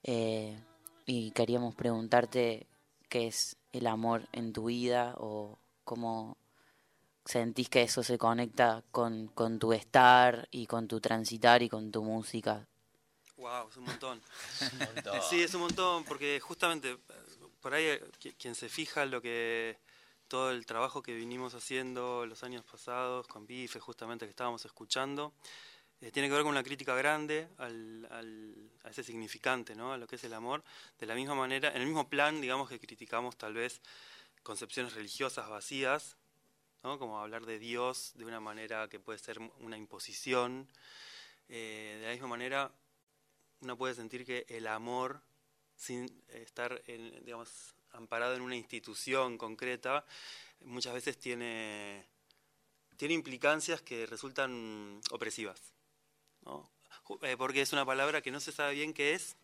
[0.03, 0.57] Eh,
[1.05, 2.67] y queríamos preguntarte
[3.09, 6.37] qué es el amor en tu vida o cómo
[7.27, 11.91] sentís que eso se conecta con, con tu estar y con tu transitar y con
[11.91, 12.67] tu música.
[13.37, 14.21] Wow, es un montón.
[15.21, 16.97] Sí, es un montón, porque justamente eh,
[17.61, 19.77] por ahí eh, qui- quien se fija en lo que
[20.27, 25.33] todo el trabajo que vinimos haciendo los años pasados con Bife, justamente que estábamos escuchando,
[26.01, 29.93] eh, tiene que ver con una crítica grande al, al- a ese significante, ¿no?
[29.93, 30.63] A lo que es el amor.
[30.99, 33.81] De la misma manera, en el mismo plan, digamos que criticamos tal vez
[34.43, 36.16] concepciones religiosas vacías,
[36.95, 40.65] Como hablar de Dios de una manera que puede ser una imposición.
[41.49, 42.71] Eh, de la misma manera,
[43.59, 45.21] uno puede sentir que el amor,
[45.75, 50.05] sin estar digamos, amparado en una institución concreta,
[50.61, 52.05] muchas veces tiene,
[52.95, 55.61] tiene implicancias que resultan opresivas.
[57.21, 59.35] eh, porque es una palabra que no se sabe bien qué es,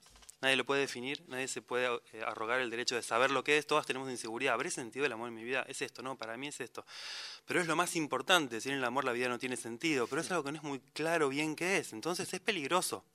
[0.43, 3.57] nadie lo puede definir, nadie se puede eh, arrogar el derecho de saber lo que
[3.57, 4.53] es, todas tenemos inseguridad.
[4.53, 5.65] ¿Habré sentido el amor en mi vida?
[5.69, 6.85] Es esto, no, para mí es esto.
[7.45, 10.29] Pero es lo más importante, sin el amor la vida no tiene sentido, pero es
[10.31, 13.05] algo que no es muy claro bien qué es, entonces es peligroso.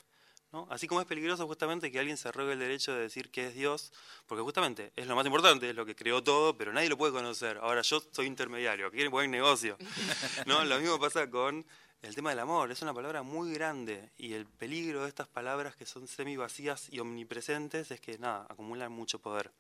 [0.51, 0.67] ¿no?
[0.71, 3.55] Así como es peligroso justamente que alguien se arrogue el derecho de decir que es
[3.55, 3.93] Dios,
[4.27, 7.13] porque justamente es lo más importante, es lo que creó todo, pero nadie lo puede
[7.13, 7.59] conocer.
[7.59, 9.77] Ahora yo soy intermediario, quieren buen negocio.
[10.47, 10.65] ¿no?
[10.65, 11.67] Lo mismo pasa con
[12.03, 15.75] el tema del amor, es una palabra muy grande y el peligro de estas palabras
[15.75, 19.51] que son semi vacías y omnipresentes es que nada, acumulan mucho poder.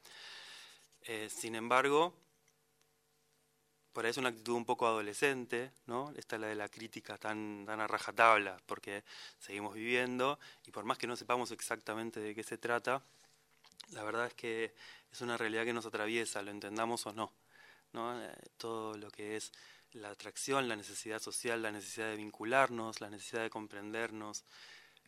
[1.03, 2.14] Eh, sin embargo,
[3.92, 6.12] por ahí es una actitud un poco adolescente, ¿no?
[6.16, 9.03] Esta es la de la crítica tan, tan a rajatabla, porque
[9.38, 13.03] seguimos viviendo y por más que no sepamos exactamente de qué se trata,
[13.90, 14.74] la verdad es que
[15.11, 17.33] es una realidad que nos atraviesa, lo entendamos o no.
[17.92, 18.22] ¿no?
[18.22, 19.53] Eh, Todo lo que es
[19.92, 24.44] la atracción, la necesidad social, la necesidad de vincularnos, la necesidad de comprendernos,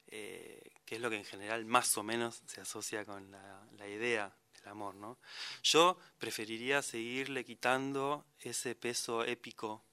[0.09, 4.35] eh, que es lo que en general más o menos se asocia con la, idea
[4.55, 4.95] del amor.
[4.95, 5.19] ¿no?
[5.62, 9.85] Yo preferiría seguirle quitando ese peso épico,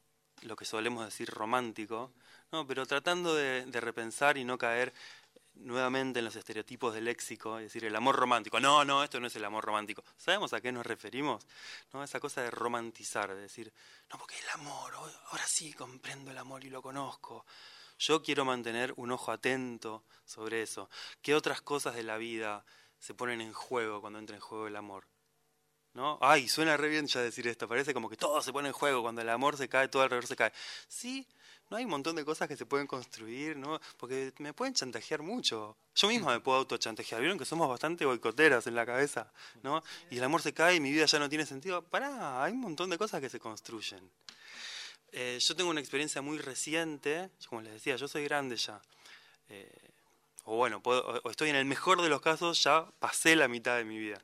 [0.41, 2.13] lo que solemos decir romántico,
[2.51, 2.65] ¿no?
[2.67, 4.93] pero tratando de repensar y no caer
[5.59, 8.59] nuevamente en los estereotipos del léxico, es decir, el amor romántico.
[8.59, 10.03] No, no, esto no es el amor romántico.
[10.17, 11.45] ¿Sabemos a qué nos referimos?
[11.93, 12.03] ¿No?
[12.03, 13.73] Esa cosa de romantizar, de decir,
[14.11, 14.93] no, porque el amor,
[15.31, 17.45] ahora sí comprendo el amor y lo conozco.
[17.99, 20.89] Yo quiero mantener un ojo atento sobre eso.
[21.21, 22.65] ¿Qué otras cosas de la vida
[22.99, 25.07] se ponen en juego cuando entra en juego el amor?
[25.93, 26.19] ¿No?
[26.21, 29.01] Ay, suena re bien ya decir esto, parece como que todo se pone en juego,
[29.01, 30.53] cuando el amor se cae, todo alrededor se cae.
[30.87, 31.27] Sí,
[31.69, 33.79] no hay un montón de cosas que se pueden construir, ¿no?
[33.97, 35.77] Porque me pueden chantajear mucho.
[35.95, 37.19] Yo misma me puedo autochantajear.
[37.19, 39.31] Vieron que somos bastante boicoteras en la cabeza,
[39.63, 39.83] ¿no?
[40.09, 41.81] Y el amor se cae y mi vida ya no tiene sentido.
[41.81, 44.09] Pará, hay un montón de cosas que se construyen.
[45.11, 48.81] Eh, yo tengo una experiencia muy reciente, como les decía, yo soy grande ya.
[49.49, 49.69] Eh,
[50.45, 53.83] o bueno, o estoy en el mejor de los casos, ya pasé la mitad de
[53.83, 54.23] mi vida.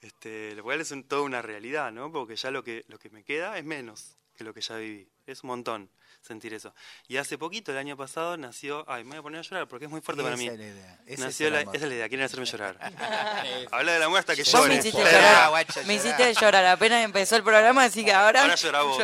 [0.00, 2.12] Este, lo cual es toda una realidad, ¿no?
[2.12, 5.08] Porque ya lo que, lo que me queda es menos que lo que ya viví.
[5.26, 5.90] Es un montón
[6.22, 6.74] sentir eso.
[7.08, 8.84] Y hace poquito, el año pasado, nació.
[8.88, 10.46] Ay, me voy a poner a llorar porque es muy fuerte para mí.
[10.46, 11.00] Esa es la idea.
[11.06, 11.76] Ese Nació es la, amor.
[11.76, 12.78] esa es la idea, quieren hacerme llorar.
[13.72, 14.88] Habla de la muerte hasta que Vos me llore.
[14.88, 15.66] hiciste llorar.
[15.86, 16.64] Me hiciste llorar.
[16.66, 18.42] Apenas empezó el programa, así que ahora.
[18.44, 18.98] Ahora vos.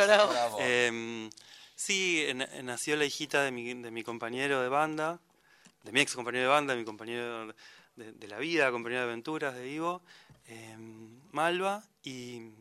[0.51, 0.59] vos.
[0.61, 1.29] Eh,
[1.75, 2.25] sí,
[2.63, 5.19] nació la hijita de mi, de mi compañero de banda,
[5.83, 7.53] de mi ex compañero de banda, mi compañero
[7.95, 10.01] de, de la vida, compañero de aventuras de Ivo,
[10.47, 10.75] eh,
[11.31, 12.51] Malva, y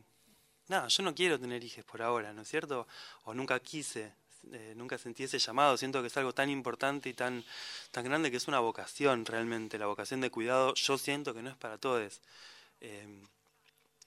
[0.69, 2.87] nada, yo no quiero tener hijos por ahora, ¿no es cierto?
[3.25, 4.13] O nunca quise,
[4.53, 7.45] eh, nunca sentí ese llamado, siento que es algo tan importante y tan,
[7.91, 11.51] tan grande que es una vocación realmente, la vocación de cuidado, yo siento que no
[11.51, 12.21] es para todos.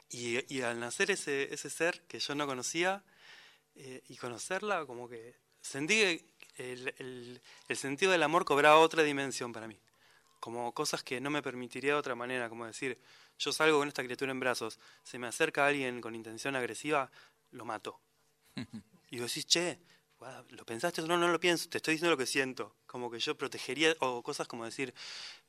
[0.10, 3.04] Y, y al nacer ese, ese ser que yo no conocía,
[3.76, 6.26] eh, y conocerla, como que sentí que
[6.58, 9.78] el, el- el sentido del amor cobraba otra dimensión para mí.
[10.39, 13.00] Como cosas que no me permitiría de otra manera, como decir,
[13.38, 17.12] yo salgo con esta criatura en brazos, se me acerca alguien con intención agresiva,
[17.52, 18.00] lo mato.
[19.12, 19.80] Y vos decís, che,
[20.50, 21.02] ¿lo pensaste?
[21.04, 22.76] No, no lo pienso, te estoy diciendo lo que siento.
[22.88, 24.93] Como que yo protegería, o cosas como decir,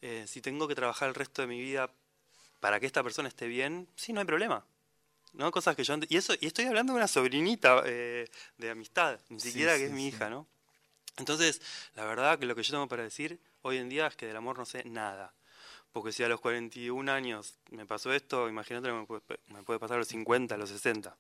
[0.03, 1.91] eh, si tengo que trabajar el resto de mi vida
[2.61, 4.65] para que esta persona esté bien, sí, no hay problema.
[5.33, 5.51] ¿no?
[5.51, 5.95] Cosas que yo...
[6.09, 8.27] Y, eso, y estoy hablando de una sobrinita eh,
[8.59, 10.09] de amistad, ni Sí, siquiera que sí, es mi sí.
[10.09, 10.47] hija, ¿no?
[11.17, 11.63] Entonces,
[11.95, 14.37] la verdad que lo que yo tengo para decir hoy en día es que del
[14.37, 15.33] amor no sé nada.
[15.97, 20.01] Porque si a los 41 años me pasó esto, imagínate que me puede, pasar a
[20.01, 21.17] los 50, a los 60.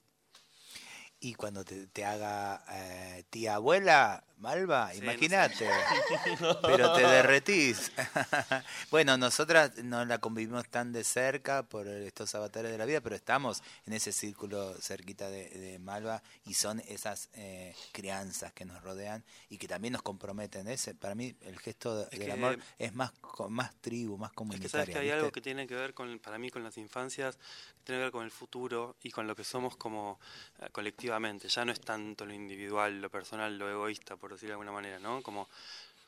[1.19, 5.67] Y cuando te, te haga eh, tía abuela, Malva, Sí, imagínate.
[6.63, 7.91] Pero te derretís.
[8.91, 13.17] bueno, nosotras no la convivimos tan de cerca por estos avatares de la vida, pero
[13.17, 18.83] estamos en ese círculo cerquita de, de Malva y son esas eh, crianzas que nos
[18.83, 20.69] rodean y que también nos comprometen.
[20.69, 23.13] Ese, para mí el gesto de- Es del que- amor es más,
[23.49, 25.15] más tribu, más Es que sabes que hay ¿viste?
[25.19, 28.13] algo que tiene que ver con, para mí, con las infancias, que tiene que ver
[28.13, 30.21] con el futuro y con lo que somos como
[30.61, 31.49] eh, colectivamente.
[31.49, 34.99] Ya no es tanto lo individual, lo personal, lo egoísta, por decirlo de alguna manera,
[34.99, 35.23] ¿no?
[35.23, 35.49] Como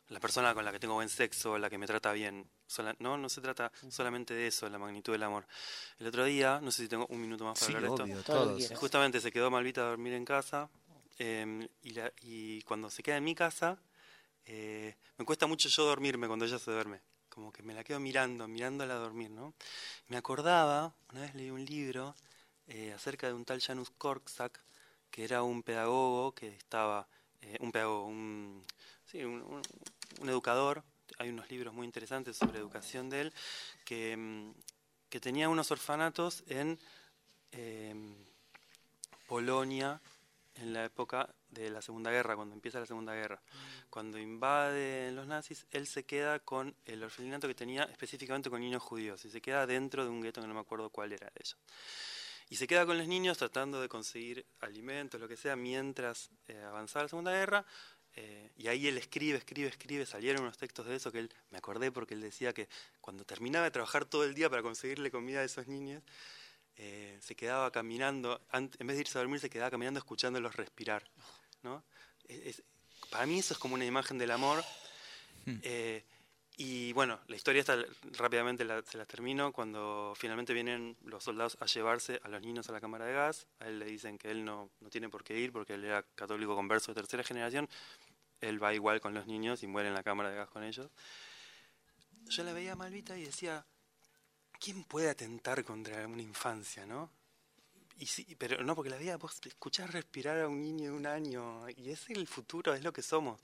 [0.09, 2.44] la persona con la que tengo buen sexo, la que me trata bien.
[2.66, 5.46] Sola- no, no se trata solamente de eso, la magnitud del amor.
[6.00, 8.18] El otro día, no sé si tengo un minuto más para Sí, hablar de obvio,
[8.18, 8.54] esto.
[8.57, 8.78] Quieras.
[8.81, 10.68] Justamente se quedó Malvita a dormir en casa
[11.20, 13.78] eh, y, la- y cuando se queda en mi casa,
[14.46, 17.00] eh, me cuesta mucho yo dormirme cuando ella se duerme.
[17.28, 19.54] Como que me la quedo mirando, mirándola dormir, ¿no?
[20.09, 22.14] Me acordaba, una vez leí un libro
[22.68, 24.61] eh, acerca de un tal Janusz Korczak,
[25.11, 27.09] que era un pedagogo que estaba,
[27.42, 28.64] eh, un un,
[29.07, 29.62] sí, un, un-
[30.20, 30.83] un educador,
[31.18, 33.33] hay unos libros muy interesantes sobre educación de él,
[33.85, 34.53] que, mm,
[35.09, 36.79] que tenía unos orfanatos en
[37.53, 38.14] em,
[39.27, 40.01] Polonia
[40.57, 43.40] en la época de la Segunda Guerra, cuando empieza la Segunda Guerra.
[43.90, 48.83] Cuando invaden los nazis, él se queda con el orfelinato que tenía específicamente con niños
[48.83, 51.33] judíos y se queda dentro de un gueto que no me acuerdo cuál era de
[51.40, 51.57] ellos.
[52.51, 56.59] Y se queda con los niños tratando de conseguir alimentos, lo que sea, mientras eh,
[56.63, 57.65] avanzaba la Segunda Guerra.
[58.17, 60.07] eh, y ahí él escribe, escribe, escribe.
[60.07, 62.69] Salieron unos textos de eso que él, me acordé porque él decía que
[63.01, 66.03] cuando terminaba de trabajar todo el día para conseguirle comida a esos niños,
[66.77, 71.05] eh, se quedaba caminando, en vez de irse a dormir, se quedaba caminando escuchándolos respirar.
[71.63, 71.85] ¿no?
[72.29, 72.63] Es- es-
[73.11, 74.65] para mí eso es como una imagen del amor.
[75.63, 76.05] Eh,
[76.61, 77.77] y bueno, la historia esta
[78.19, 79.52] rápidamente se las termino.
[79.52, 83.46] Cuando finalmente vienen los soldados a llevarse a los niños a la cámara de gas,
[83.61, 86.02] a él le dicen que él no, no tiene por qué ir porque él era
[86.17, 87.69] católico converso de tercera generación.
[88.40, 90.90] Él va igual con los niños y muere en la cámara de gas con ellos.
[92.25, 93.65] Yo la veía a Malvita y decía,
[94.59, 97.09] ¿quién puede atentar contra una infancia, no?
[98.01, 101.07] Y sí, pero no, porque la vida, vos escuchás respirar a un niño de un
[101.07, 103.40] año y es el futuro, es lo que somos.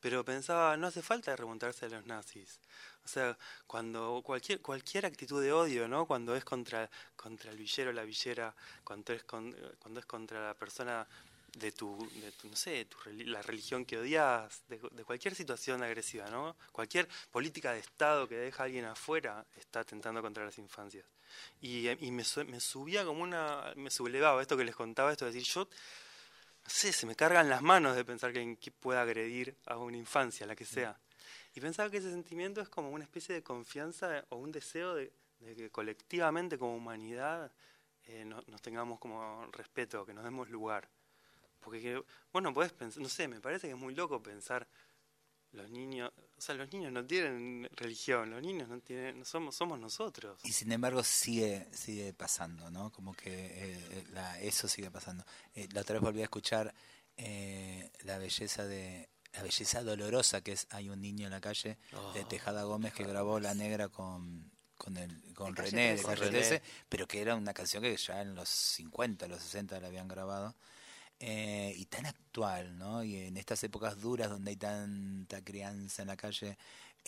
[0.00, 2.58] Pero pensaba, no hace falta remontarse a los nazis.
[3.04, 6.06] O sea, cuando cualquier cualquier actitud de odio, ¿no?
[6.06, 11.06] Cuando es contra contra el villero, la villera, cuando es cuando es contra la persona
[11.54, 16.28] de tu, de tu no sé, tu, la religión que odias, de, cualquier situación agresiva,
[16.30, 16.56] ¿no?
[16.72, 21.04] Cualquier política de Estado que deja a alguien afuera está atentando contra las infancias.
[21.60, 25.32] Y, y me, me, subía como una, me sublevaba esto que les contaba, esto de
[25.32, 29.56] decir, yo, no sé, se me cargan las manos de pensar que alguien pueda agredir
[29.66, 30.98] a una infancia, la que sea.
[31.54, 35.12] Y pensaba que ese sentimiento es como una especie de confianza o un deseo de,
[35.40, 37.52] que colectivamente como humanidad
[38.04, 40.88] eh, nos tengamos como respeto, que nos demos lugar.
[41.62, 42.02] Porque,
[42.32, 44.68] bueno, puedes pensar, no sé, me parece que es muy loco pensar
[45.52, 49.78] los niños, o sea, los niños no tienen religión, los niños no tienen, somos, somos
[49.78, 50.40] nosotros.
[50.44, 52.90] Y sin embargo sigue, sigue pasando, ¿no?
[52.90, 55.24] Como que eh, la, eso sigue pasando.
[55.54, 56.74] Eh, la otra vez volví a escuchar
[57.16, 61.78] eh, la belleza de, la belleza dolorosa que es, hay un niño en la calle
[62.14, 66.62] de oh, Tejada Gómez que grabó La Negra con con el con René de Calle
[66.88, 70.56] pero que era una canción que ya en los 50, los 60 la habían grabado
[71.24, 73.04] eh, y tan actual, ¿no?
[73.04, 76.58] Y en estas épocas duras donde hay tanta crianza en la calle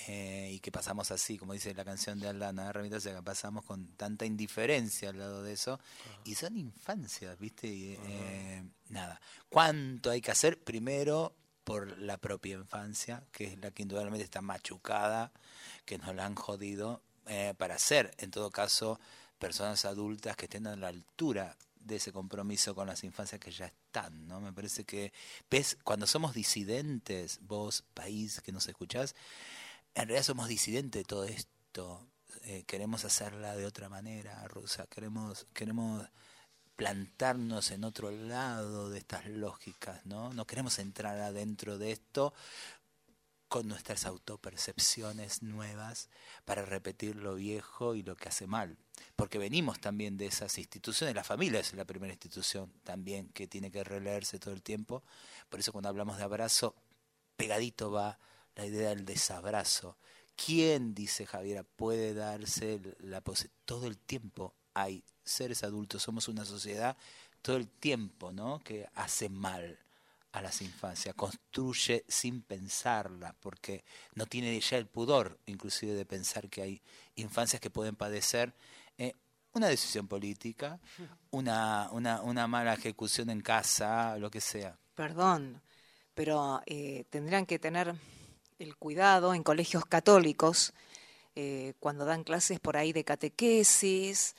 [0.07, 3.65] eh, y que pasamos así, como dice la canción de Aldana, o sea, que pasamos
[3.65, 5.81] con tanta indiferencia al lado de eso,
[6.23, 7.67] y son infancias, ¿viste?
[7.67, 10.63] Y, eh, nada, ¿cuánto hay que hacer?
[10.63, 11.35] Primero,
[11.65, 15.33] por la propia infancia, que es la que indudablemente está machucada,
[15.85, 17.03] que nos la han jodido,
[17.59, 19.01] para ser, en todo caso,
[19.41, 23.67] personas adultas que estén a la altura de ese compromiso con las infancias que ya
[23.67, 24.41] están, ¿no?
[24.41, 25.13] Me parece que,
[25.51, 29.15] ves, cuando somos disidentes, vos, país que nos escuchás,
[29.95, 32.07] en realidad somos disidentes de todo esto.
[32.43, 34.87] Eh, queremos hacerla de otra manera, Rusa.
[34.87, 36.09] Queremos, queremos
[36.77, 40.33] plantarnos en otro lado de estas lógicas, ¿no?
[40.33, 42.35] No queremos entrar adentro de esto
[43.49, 46.09] con nuestras autopercepciones nuevas
[46.45, 48.77] para repetir lo viejo y lo que hace mal.
[49.17, 53.71] Porque venimos también de esas instituciones, la familia es la primera institución también que tiene
[53.71, 55.03] que releerse todo el tiempo.
[55.49, 56.75] Por eso cuando hablamos de abrazo,
[57.37, 58.19] pegadito va
[58.57, 59.99] la idea del desabrazo.
[60.37, 63.57] ¿Quién, dice Javiera, puede darse la posibilidad?
[63.65, 66.97] Todo el tiempo hay seres adultos, somos una sociedad
[67.45, 68.61] todo el tiempo, ¿no?
[68.65, 69.79] Que hace mal
[70.35, 76.49] a las infancias, construye sin pensarla, porque no tiene ya el pudor inclusive de pensar
[76.49, 76.83] que hay
[77.15, 78.53] infancias que pueden padecer
[78.99, 79.13] eh,
[79.53, 80.81] una decisión política,
[81.31, 84.77] una, una, una, mala ejecución en casa, lo que sea.
[84.97, 85.63] Perdón,
[86.15, 87.95] pero eh, tendrían que tener
[88.59, 90.73] el cuidado en colegios católicos,
[91.37, 94.35] eh, cuando dan clases por ahí de catequesis,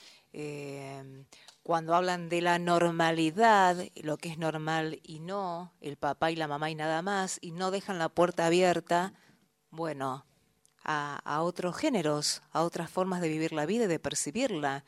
[1.65, 6.47] cuando hablan de la normalidad, lo que es normal y no, el papá y la
[6.47, 9.13] mamá y nada más, y no dejan la puerta abierta,
[9.71, 10.27] bueno,
[10.83, 14.85] a, otros géneros, a otras formas de vivir la vida y de percibirla.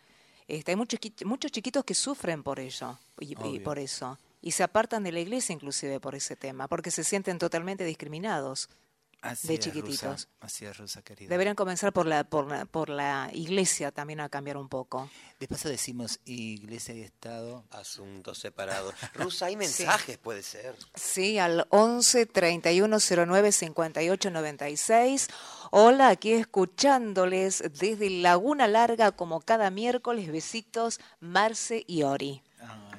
[0.47, 5.03] Este, hay muchos, muchos chiquitos que sufren por ello y, por eso, y se apartan
[5.03, 8.69] de la iglesia inclusive por ese tema, porque se sienten totalmente discriminados
[9.35, 10.29] de chiquititos.
[10.39, 11.29] así es, Rosa querida.
[11.29, 15.09] Deberían comenzar por la, por, la, por la iglesia también a cambiar un poco.
[15.39, 17.63] De paso decimos iglesia y Estado.
[17.71, 18.93] Asuntos separados.
[19.13, 20.75] Rusa, hay mensajes, puede ser.
[20.95, 25.27] Sí, al 11 31 09 58 96.
[25.71, 30.31] Hola, aquí escuchándoles desde Laguna Larga como cada miércoles.
[30.31, 32.41] Besitos, Marce y Ori.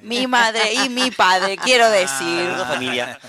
[0.01, 2.49] Mi madre y mi padre, quiero ah, decir.
[2.67, 3.19] familia.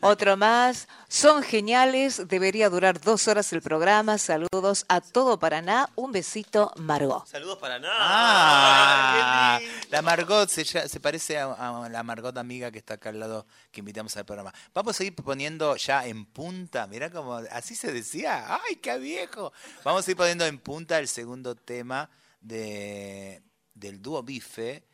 [0.00, 0.88] Otro más.
[1.08, 2.28] Son geniales.
[2.28, 4.18] Debería durar dos horas el programa.
[4.18, 5.88] Saludos a todo Paraná.
[5.94, 7.26] Un besito, Margot.
[7.26, 7.88] Saludos Paraná.
[7.92, 13.46] Ah, la Margot se, se parece a, la Margot amiga que está acá al lado
[13.70, 14.52] que invitamos al programa.
[14.74, 16.86] Vamos a ir poniendo ya en punta.
[16.86, 18.46] Mira cómo así se decía.
[18.48, 19.52] ¡Ay, qué viejo!
[19.84, 23.42] Vamos a ir poniendo en punta el segundo tema de,
[23.74, 24.84] del dúo Bife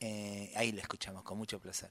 [0.00, 1.90] eh, ahí la escuchamos con mucho placer.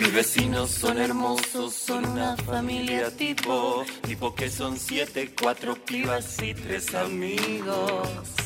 [0.00, 6.52] Mis vecinos son hermosos, son una familia tipo, tipo que son siete, cuatro pibas y
[6.52, 8.43] tres amigos.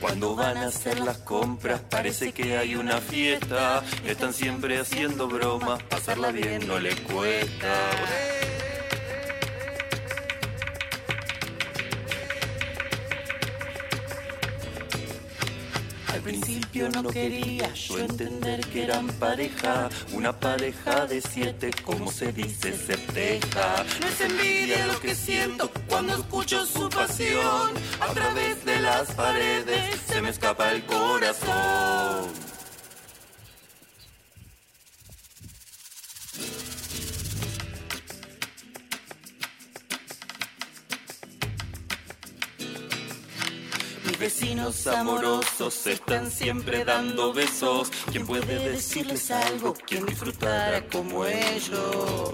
[0.00, 3.82] Cuando van a hacer las compras parece que hay una fiesta.
[4.06, 8.37] Están siempre haciendo bromas, pasarla bien no les cuesta.
[16.68, 22.76] Principio no quería yo entender que eran pareja, una pareja de siete, como se dice,
[22.76, 23.84] se teja.
[24.00, 30.00] No es envidia lo que siento cuando escucho su pasión, a través de las paredes
[30.06, 32.57] se me escapa el corazón.
[44.18, 47.88] Vecinos amorosos están siempre dando besos.
[48.10, 49.74] ¿Quién puede decirles algo?
[49.86, 52.32] ¿Quién disfrutará como ellos?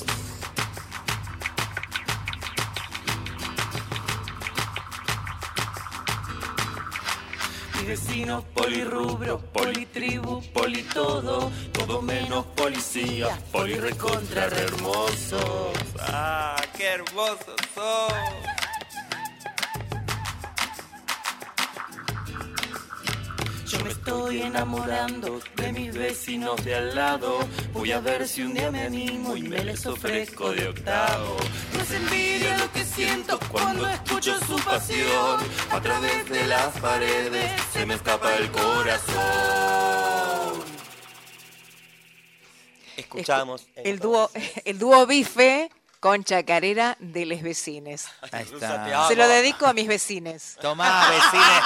[7.79, 15.77] Mi vecino polirrubro, politribu, politodo, todo menos policía, polirecontra re hermosos.
[16.01, 18.54] ¡Ah, qué hermosos son!
[23.75, 27.41] Yo me estoy enamorando de mis vecinos de al lado.
[27.73, 31.37] Voy a ver si un día me animo y me les ofrezco de octavo.
[31.73, 35.41] No es envidia lo que siento cuando escucho su pasión.
[35.71, 39.15] A través de las paredes se me escapa el corazón.
[42.97, 43.67] Escuchamos.
[43.77, 44.31] El dúo,
[44.65, 45.69] el dúo bife
[46.05, 48.05] con chacarera de les vecines.
[48.31, 49.09] Ahí está.
[49.09, 50.55] Se lo dedico a mis vecines.
[50.61, 51.63] Tomá, vecines.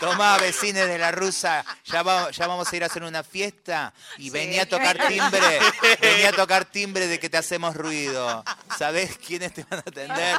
[0.00, 1.64] Tomá, vecines de la rusa.
[1.84, 4.30] Ya, va- ya vamos a ir a hacer una fiesta y Sí.
[4.30, 5.60] venía a tocar timbre.
[6.00, 8.42] Venía a tocar timbre de que te hacemos ruido.
[8.76, 10.36] ¿Sabés quiénes te van a atender?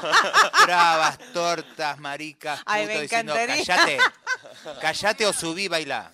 [0.65, 3.65] Bravas, tortas, maricas, Ay, puto, me diciendo, encantaría.
[3.65, 3.99] callate.
[4.81, 6.11] Callate o subí, bailá.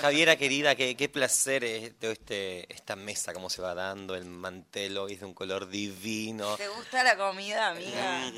[0.00, 4.96] Javiera querida, qué, qué placer este, este, esta mesa, cómo se va dando, el mantel
[4.98, 8.30] hoy es de un color divino, ¿Te gusta la comida, amiga?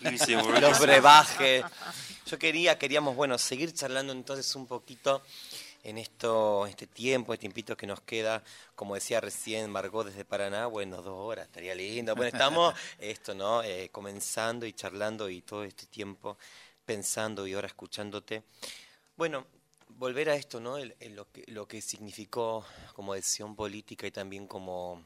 [0.00, 0.78] Buenísimo, los buenísimo.
[0.80, 1.64] brebajes.
[2.26, 5.22] Yo quería, queríamos, bueno, seguir charlando entonces un poquito
[5.82, 8.42] en esto, este tiempo, este tiempito que nos queda,
[8.74, 12.14] como decía recién Margot desde Paraná, bueno, dos horas, estaría lindo.
[12.14, 13.62] Bueno, estamos, esto, ¿no?
[13.62, 16.36] Eh, comenzando y charlando y todo este tiempo
[16.84, 18.42] pensando y ahora escuchándote.
[19.16, 19.46] Bueno,
[20.02, 20.78] volver a esto, ¿no?
[20.78, 25.04] El- el- lo, que, lo que significó como decisión política y también como,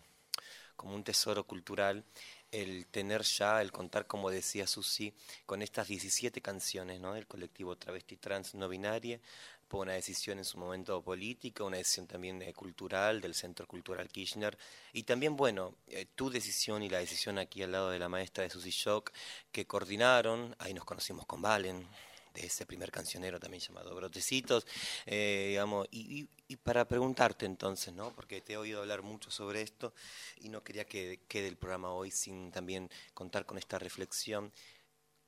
[0.77, 2.05] como un tesoro cultural,
[2.53, 5.15] el tener ya, el contar, como decía Susi,
[5.47, 7.15] con estas 17 canciones, ¿no?
[7.15, 9.21] Del colectivo Travesti Trans No Binaria,
[9.69, 14.09] fue una decisión en su momento política, una decisión también eh, cultural del Centro Cultural
[14.09, 14.57] Kirchner,
[14.93, 18.45] y también, bueno, eh, tu decisión y la decisión aquí al lado de la maestra
[18.45, 19.13] de Susi Shock,
[19.53, 21.89] que coordinaron, ahí nos conocimos con Valen,
[22.35, 24.67] de ese primer cancionero también llamado Brotecitos,
[25.07, 28.15] eh, digamos, y, y- y para preguntarte entonces, ¿no?
[28.15, 29.95] Porque te he oído hablar mucho sobre esto
[30.39, 34.53] y no quería que quede el programa hoy sin también contar con esta reflexión.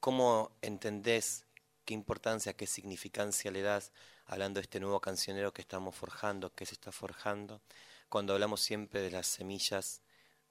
[0.00, 1.44] ¿Cómo entendés
[1.84, 3.92] qué importancia, qué significancia le das
[4.26, 7.60] hablando de este nuevo cancionero que estamos forjando, que se está forjando?
[8.08, 10.02] Cuando hablamos siempre de las semillas,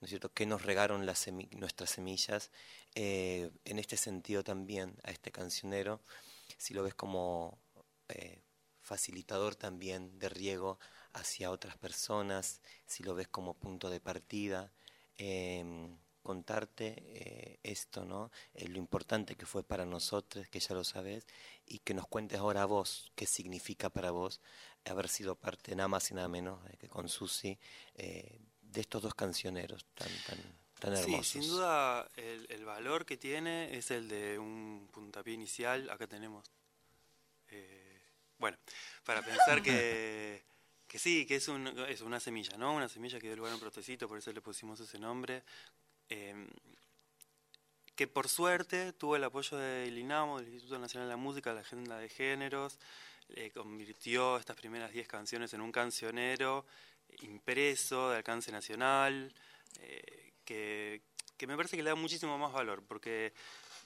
[0.01, 0.34] ¿no es cierto?
[0.34, 2.51] ¿Qué nos regaron las semi- nuestras semillas?
[2.95, 6.01] Eh, en este sentido también a este cancionero,
[6.58, 7.60] si lo ves como
[8.10, 8.41] eh,
[8.82, 10.80] facilitador también de riego
[11.14, 14.72] hacia otras personas, si lo ves como punto de partida,
[15.18, 18.32] em, contarte eh, esto, ¿no?
[18.53, 21.26] Eh, lo importante que fue para nosotros, que ya lo sabes,
[21.66, 24.41] y que nos cuentes ahora a vos qué significa para vos
[24.86, 27.58] haber sido parte nada más y nada menos que con Susi
[27.95, 33.75] de estos dos cancioneros tan tan tan Sí, sin duda el, el valor que tiene
[33.77, 35.89] es el de un puntapié inicial.
[35.89, 36.51] Acá tenemos.
[37.49, 38.01] eh,
[38.38, 38.57] bueno,
[39.03, 40.43] para pensar que,
[40.88, 42.73] que sí, que es, un, es una semilla, ¿no?
[42.75, 45.43] Una semilla que dio lugar a un protecito, por eso le pusimos ese nombre.
[46.09, 46.47] eh,
[47.95, 51.61] que por suerte tuvo el apoyo del INAMO, del Instituto Nacional de la Música, la
[51.61, 52.77] Agenda de Géneros,
[53.29, 56.65] eh, convirtió estas primeras 10 canciones en un cancionero
[57.21, 59.33] impreso de alcance nacional,
[59.79, 61.01] eh, que,
[61.37, 63.33] que me parece que le da muchísimo más valor, porque,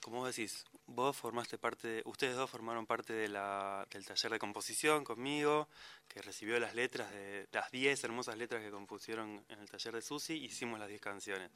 [0.02, 4.32] como vos decís, vos formaste parte, de- ustedes dos formaron parte de la, del taller
[4.34, 5.68] de composición conmigo,
[6.08, 10.02] que recibió las letras de las 10 hermosas letras que compusieron en el taller de
[10.02, 11.50] Susi, hicimos las 10 canciones.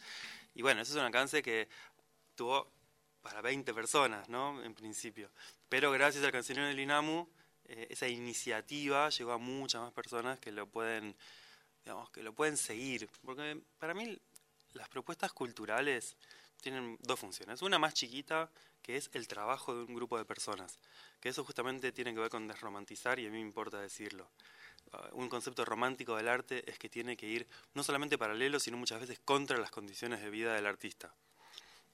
[0.56, 1.68] Y bueno, eso es un alcance que
[2.36, 2.72] tuvo
[3.22, 4.62] para 20 personas, ¿no?
[4.64, 5.30] En principio.
[5.70, 7.28] Pero gracias al cancionero del INAMU,
[7.66, 11.16] eh, esa iniciativa llegó a muchas más personas que lo pueden,
[11.86, 13.10] digamos, que lo pueden seguir.
[13.24, 14.20] Porque para mí
[14.74, 16.18] las propuestas culturales
[16.62, 17.62] tienen dos funciones.
[17.62, 18.50] Una más chiquita,
[18.82, 20.80] que es el trabajo de un grupo de personas.
[21.20, 24.30] Que eso justamente tiene que ver con desromantizar y a mí me importa decirlo.
[24.92, 28.78] Ah, Un concepto romántico del arte es que tiene que ir no solamente paralelo, sino
[28.78, 31.14] muchas veces contra las condiciones de vida del artista.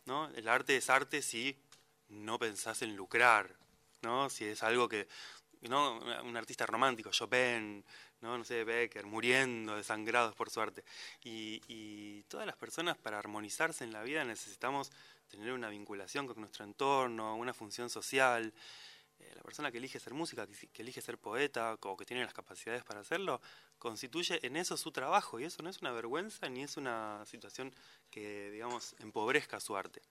[0.06, 0.30] ¿no?
[0.36, 1.58] El arte es arte si
[2.10, 3.56] no pensás en lucrar,
[4.02, 4.30] ¿no?
[4.30, 5.08] Si es algo que
[5.68, 6.00] ¿no?
[6.24, 7.84] Un artista romántico, Chopin,
[8.22, 8.38] ¿no?
[8.38, 10.84] no sé, Becker, muriendo, desangrados por su arte.
[11.24, 14.92] Y, todas las personas para armonizarse en la vida necesitamos
[15.30, 18.54] tener una vinculación con nuestro entorno, una función social.
[19.20, 22.34] Eh, la persona que elige ser música, que, elige ser poeta o que tiene las
[22.34, 23.42] capacidades para hacerlo,
[23.80, 27.74] constituye en eso su trabajo y eso no es una vergüenza ni es una situación
[28.12, 30.02] que, digamos, empobrezca su arte.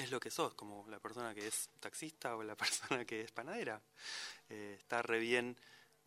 [0.00, 3.30] Es lo que sos, como la persona que es taxista o la persona que es
[3.32, 3.82] panadera.
[4.48, 5.58] Eh, está re bien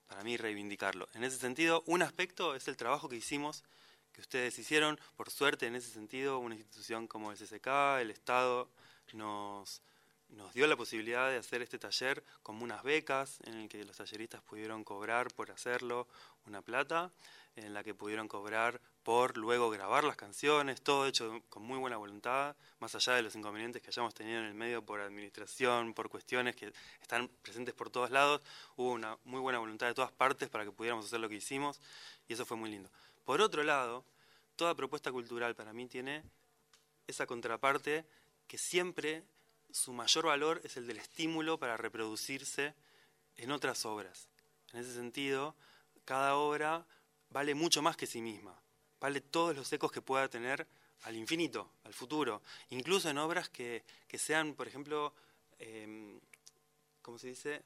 [0.08, 1.08] para mí reivindicarlo.
[1.14, 3.64] En ese sentido, un aspecto es el trabajo que hicimos,
[4.12, 5.00] que ustedes hicieron.
[5.16, 7.68] Por suerte, en ese sentido, una institución como el CCK,
[8.02, 8.68] el Estado,
[9.14, 9.84] nos
[10.30, 13.98] nos dio la posibilidad de hacer este taller como unas becas en el que los
[13.98, 16.08] talleristas pudieron cobrar por hacerlo
[16.48, 17.12] una plata,
[17.56, 21.98] en la que pudieron cobrar por luego grabar las canciones, todo hecho con muy buena
[21.98, 26.10] voluntad, más allá de los inconvenientes que hayamos tenido en el medio por administración, por
[26.10, 28.42] cuestiones que están presentes por todos lados,
[28.78, 31.80] hubo una muy buena voluntad de todas partes para que pudiéramos hacer lo que hicimos
[32.28, 32.90] y eso fue muy lindo.
[33.26, 34.06] Por otro lado,
[34.56, 36.24] toda propuesta cultural para mí tiene
[37.08, 38.06] esa contraparte
[38.48, 39.24] que siempre
[39.72, 42.74] su mayor valor es el del estímulo para reproducirse
[43.38, 44.28] en otras obras.
[44.72, 45.56] En ese sentido,
[46.06, 46.86] cada obra
[47.34, 48.56] vale mucho más que sí misma,
[49.02, 50.66] vale todos los ecos que pueda tener
[51.02, 53.84] al infinito, al futuro, incluso en obras que,
[54.18, 55.14] sean, por ejemplo,
[55.60, 56.20] eh,
[57.02, 57.64] ¿cómo se dice?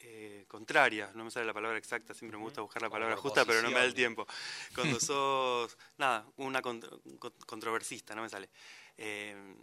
[0.00, 3.44] Eh, contrarias, no me sale la palabra exacta, siempre me gusta buscar la palabra justa,
[3.44, 4.26] pero no me da el tiempo.
[4.74, 8.50] Cuando sos, nada, una controversista, no me sale.
[8.98, 9.54] Eh,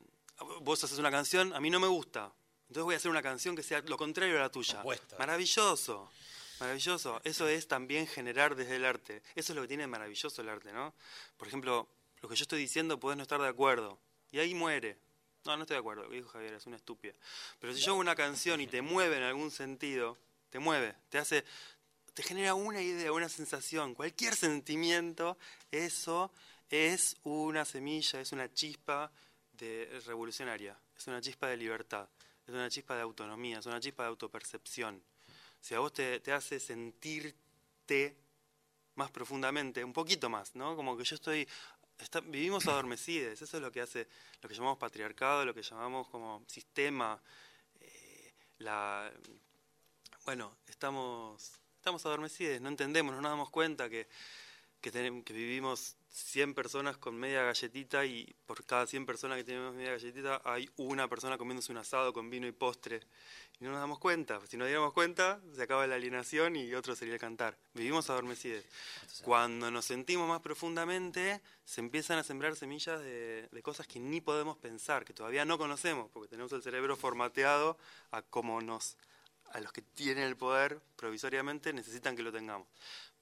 [0.61, 2.31] vos haces una canción, a mí no me gusta.
[2.69, 4.81] Entonces voy a hacer una canción que sea lo contrario a la tuya.
[5.17, 6.09] Maravilloso,
[6.59, 7.21] maravilloso.
[7.23, 9.21] Eso es también generar desde el arte.
[9.35, 10.93] Eso es lo que tiene maravilloso el arte, ¿no?
[11.37, 11.87] Por ejemplo,
[12.21, 13.97] lo que yo estoy diciendo podés no estar de acuerdo.
[14.31, 14.97] Y ahí muere.
[15.45, 16.07] No, no estoy de acuerdo.
[16.09, 17.13] Dijo Javier es una estúpida.
[17.59, 20.17] Pero si yo hago una canción y te mueve en algún sentido,
[20.49, 21.45] te mueve, te hace,
[22.13, 25.37] te genera una idea, una sensación, cualquier sentimiento,
[25.71, 26.31] eso
[26.69, 29.11] es una semilla, es una chispa
[29.53, 32.07] de, revolucionaria, es una chispa de libertad,
[32.47, 35.01] es una chispa de autonomía, es una chispa de autopercepción.
[35.61, 38.15] Si a vos te, hace sentirte
[38.95, 40.75] más profundamente, un poquito más, ¿no?
[40.75, 41.47] Como que yo estoy
[42.25, 44.07] vivimos adormecidos, eso es lo que hace
[44.41, 47.21] lo que llamamos patriarcado, lo que llamamos como sistema.
[47.81, 48.33] Eh,
[50.25, 54.07] bueno, estamos, estamos adormecidos, no entendemos, no nos damos cuenta que,
[54.79, 59.43] que, tenemos, que vivimos 100 personas con media galletita y por cada 100 personas que
[59.43, 63.01] tenemos media galletita hay una persona comiéndose un asado con vino y postre.
[63.59, 64.39] Y no nos damos cuenta.
[64.47, 67.57] Si nos diéramos cuenta, se acaba la alienación y otro sería el cantar.
[67.73, 68.63] Vivimos adormecidos.
[69.21, 74.21] Cuando nos sentimos más profundamente, se empiezan a sembrar semillas de, de, cosas que ni
[74.21, 77.77] podemos pensar, que todavía no conocemos, porque tenemos el cerebro formateado
[78.11, 78.95] a como nos
[79.51, 82.67] a los que tienen el poder provisoriamente necesitan que lo tengamos.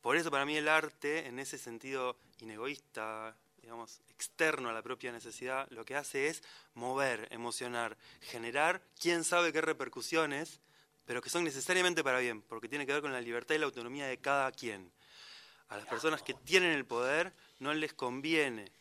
[0.02, 3.36] Por eso para mí el arte, en ese sentido inegoísta,
[3.68, 6.42] digamos, externo a la propia necesidad, lo que hace es
[6.74, 10.62] mover, emocionar, generar quién sabe qué repercusiones,
[11.06, 13.66] pero que son necesariamente para bien, porque tiene que ver con la libertad y la
[13.66, 14.90] autonomía de cada quien.
[15.68, 18.72] A las personas que tienen el poder no les conviene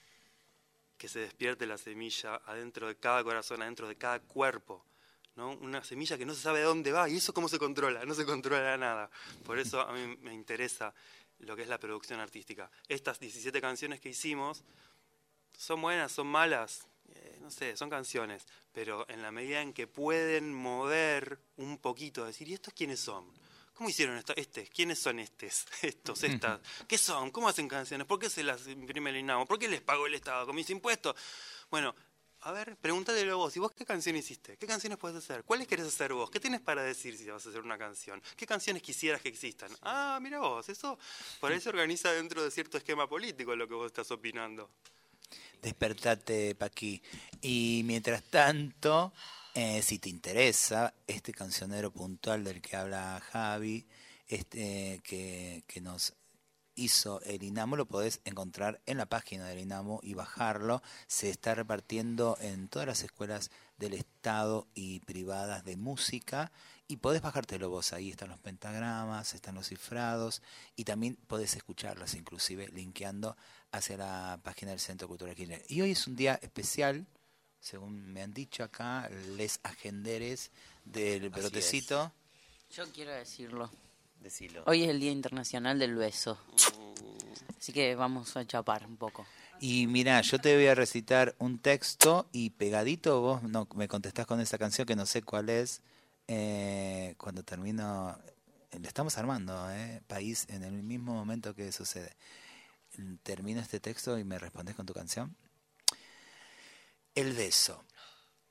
[0.96, 4.86] que se despierte la semilla adentro de cada corazón, adentro de cada cuerpo.
[5.34, 5.50] ¿no?
[5.50, 8.14] Una semilla que no se sabe de dónde va, y eso cómo se controla, no
[8.14, 9.10] se controla nada.
[9.44, 10.94] Por eso a mí me interesa
[11.40, 12.70] lo que es la producción artística.
[12.88, 14.64] Estas 17 canciones que hicimos
[15.56, 19.86] son buenas, son malas, eh, no sé, son canciones, pero en la medida en que
[19.86, 23.32] pueden mover un poquito, decir, ¿y estos quiénes son?
[23.76, 24.32] ¿Cómo hicieron esto?
[24.36, 25.66] Este, ¿Quiénes son estos?
[25.82, 26.60] Estos, estas.
[26.88, 27.30] ¿Qué son?
[27.30, 28.06] ¿Cómo hacen canciones?
[28.06, 29.46] ¿Por qué se las imprime el INAMO?
[29.46, 31.14] ¿Por qué les pago el Estado con mis impuestos?
[31.70, 31.94] Bueno,
[32.46, 33.56] a ver, pregúntatelo vos.
[33.56, 34.56] ¿Y vos qué canción hiciste?
[34.56, 35.42] ¿Qué canciones puedes hacer?
[35.42, 36.30] ¿Cuáles querés hacer vos?
[36.30, 38.22] ¿Qué tienes para decir si vas a hacer una canción?
[38.36, 39.72] ¿Qué canciones quisieras que existan?
[39.82, 40.96] Ah, mira vos, eso
[41.40, 44.70] por ahí se organiza dentro de cierto esquema político lo que vos estás opinando.
[45.60, 47.02] Despertate, Paqui.
[47.42, 49.12] Y mientras tanto,
[49.52, 53.84] eh, si te interesa este cancionero puntual del que habla Javi,
[54.28, 56.14] este, que, que nos
[56.76, 60.82] hizo el INAMO, lo podés encontrar en la página del INAMO y bajarlo.
[61.08, 66.52] Se está repartiendo en todas las escuelas del Estado y privadas de música
[66.88, 67.92] y podés bajártelo vos.
[67.92, 70.42] Ahí están los pentagramas, están los cifrados
[70.76, 73.36] y también podés escucharlos, inclusive linkeando
[73.72, 75.64] hacia la página del Centro Cultural Kirchner.
[75.68, 77.06] Y hoy es un día especial,
[77.60, 80.50] según me han dicho acá, les agenderes
[80.84, 82.12] del brotecito.
[82.70, 83.70] Yo quiero decirlo.
[84.66, 86.38] Hoy es el Día Internacional del Beso.
[87.58, 89.26] Así que vamos a chapar un poco.
[89.60, 94.26] Y mira, yo te voy a recitar un texto y pegadito vos no, me contestás
[94.26, 95.80] con esa canción que no sé cuál es.
[96.28, 98.18] eh, cuando termino,
[98.78, 102.16] le estamos armando, eh, país, en el mismo momento que sucede.
[103.22, 105.36] Termino este texto y me respondes con tu canción.
[107.14, 107.84] El beso.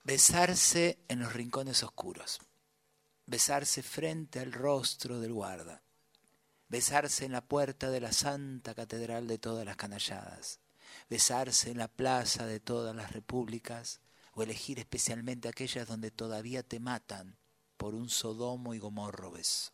[0.04, 2.40] Besarse en los rincones oscuros.
[3.28, 5.82] Besarse frente al rostro del guarda.
[6.70, 10.60] Besarse en la puerta de la santa catedral de todas las canalladas.
[11.10, 14.00] Besarse en la plaza de todas las repúblicas
[14.34, 17.36] o elegir especialmente aquellas donde todavía te matan
[17.78, 19.72] por un sodomo y gomorro beso.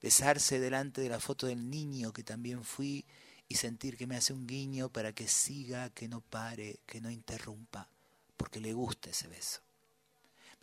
[0.00, 3.04] Besarse delante de la foto del niño que también fui
[3.48, 7.10] y sentir que me hace un guiño para que siga, que no pare, que no
[7.10, 7.90] interrumpa,
[8.38, 9.65] porque le gusta ese beso.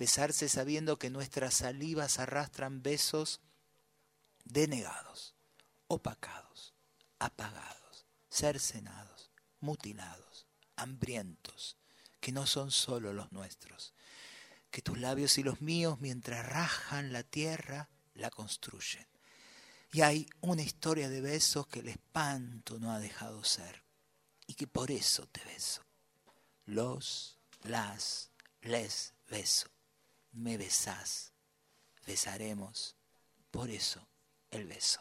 [0.03, 3.39] Besarse sabiendo que nuestras salivas arrastran besos
[4.43, 5.33] denegados,
[5.87, 6.73] opacados,
[7.19, 9.31] apagados, cercenados,
[9.61, 10.45] mutilados,
[10.75, 11.77] hambrientos,
[12.19, 13.93] que no son solo los nuestros,
[14.71, 19.07] que tus labios y los míos, mientras rajan la tierra, la construyen.
[19.93, 23.85] Y hay una historia de besos que el espanto no ha dejado ser,
[24.47, 25.81] y que por eso te beso.
[26.65, 28.31] Los, las,
[28.63, 29.72] les beso.
[30.33, 31.31] Me besás,
[32.07, 32.97] besaremos,
[33.51, 34.07] por eso
[34.49, 34.99] el beso.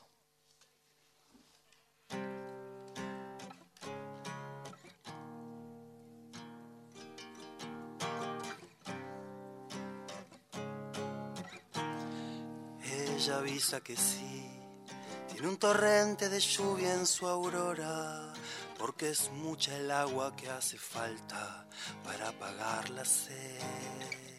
[12.85, 14.51] Ella avisa que sí,
[15.31, 18.35] tiene un torrente de lluvia en su aurora,
[18.79, 21.67] porque es mucha el agua que hace falta
[22.05, 24.32] para apagar la sed.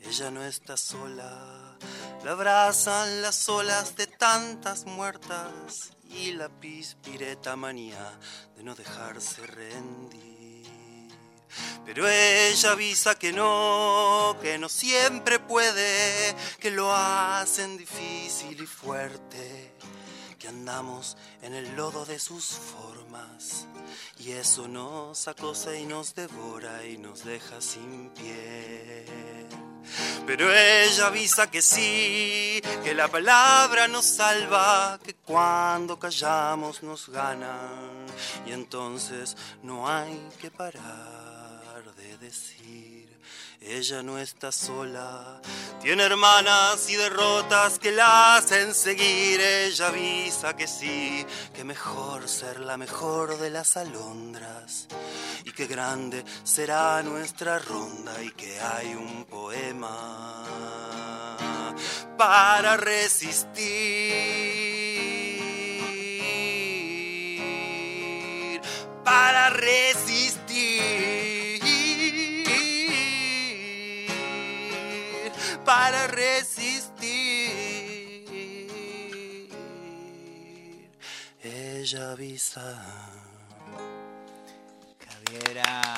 [0.00, 1.76] Ella no está sola,
[2.24, 8.18] la abrazan las olas de tantas muertas y la pispireta manía
[8.56, 10.28] de no dejarse rendir.
[11.84, 19.74] Pero ella avisa que no, que no siempre puede, que lo hacen difícil y fuerte,
[20.48, 23.66] andamos en el lodo de sus formas
[24.18, 29.46] y eso nos acosa y nos devora y nos deja sin piel.
[30.26, 38.06] Pero ella avisa que sí, que la palabra nos salva, que cuando callamos nos ganan
[38.46, 42.97] y entonces no hay que parar de decir.
[43.60, 45.40] Ella no está sola,
[45.82, 49.40] tiene hermanas y derrotas que la hacen seguir.
[49.40, 54.86] Ella avisa que sí, que mejor ser la mejor de las alondras.
[55.44, 60.44] Y que grande será nuestra ronda y que hay un poema
[62.18, 63.40] para resistir,
[69.04, 71.37] para resistir,
[75.68, 77.52] para resistir.
[81.42, 82.82] Ella avisa.
[85.04, 85.94] Javiera.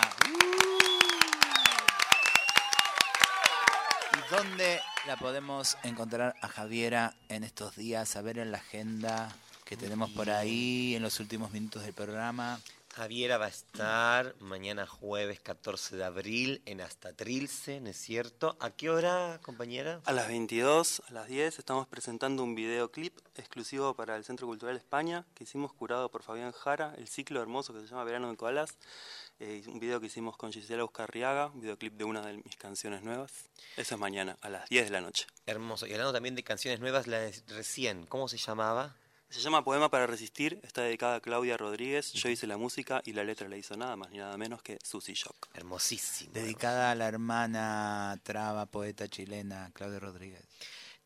[4.13, 8.17] ¿Y dónde la podemos encontrar a Javiera en estos días?
[8.17, 9.33] A ver en la agenda
[9.65, 12.59] que tenemos por ahí en los últimos minutos del programa.
[13.01, 18.59] Javiera va a estar mañana jueves 14 de abril en Hasta Trilce, ¿no es cierto?
[18.61, 20.03] ¿A qué hora, compañera?
[20.05, 24.77] A las 22, a las 10, estamos presentando un videoclip exclusivo para el Centro Cultural
[24.77, 28.37] España que hicimos curado por Fabián Jara, el ciclo hermoso que se llama Verano de
[28.37, 28.77] Koalas.
[29.39, 33.03] Eh, un video que hicimos con Gisela Euskarriaga, un videoclip de una de mis canciones
[33.03, 33.33] nuevas.
[33.79, 35.27] Eso es mañana, a las 10 de la noche.
[35.47, 35.87] Hermoso.
[35.87, 38.95] Y hablando también de canciones nuevas, la de recién, ¿cómo se llamaba?
[39.31, 42.13] Se llama Poema para Resistir, está dedicada a Claudia Rodríguez.
[42.15, 44.77] Yo hice la música y la letra la hizo nada más ni nada menos que
[44.83, 45.49] Susy Shock.
[45.55, 46.33] Hermosísimo.
[46.33, 50.43] Dedicada a la hermana traba, poeta chilena, Claudia Rodríguez.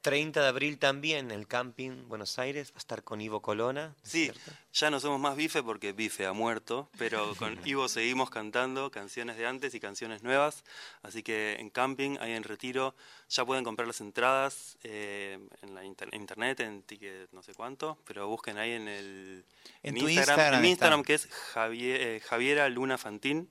[0.04, 3.86] 30 de abril también, el camping Buenos Aires, va a estar con Ivo Colona.
[3.88, 4.52] ¿no es Sí, cierto?
[4.74, 9.38] ya no somos más Bife porque Bife ha muerto, pero con Ivo seguimos cantando canciones
[9.38, 10.62] de antes y canciones nuevas.
[11.02, 12.94] Así que en camping, ahí en Retiro,
[13.30, 17.96] ya pueden comprar las entradas eh, en la inter- internet, en ticket no sé cuánto,
[18.06, 19.44] pero busquen ahí en el
[19.82, 23.48] En en tu Instagram, Instagram en mi Instagram que es Javier, eh, Javiera Luna Fantín,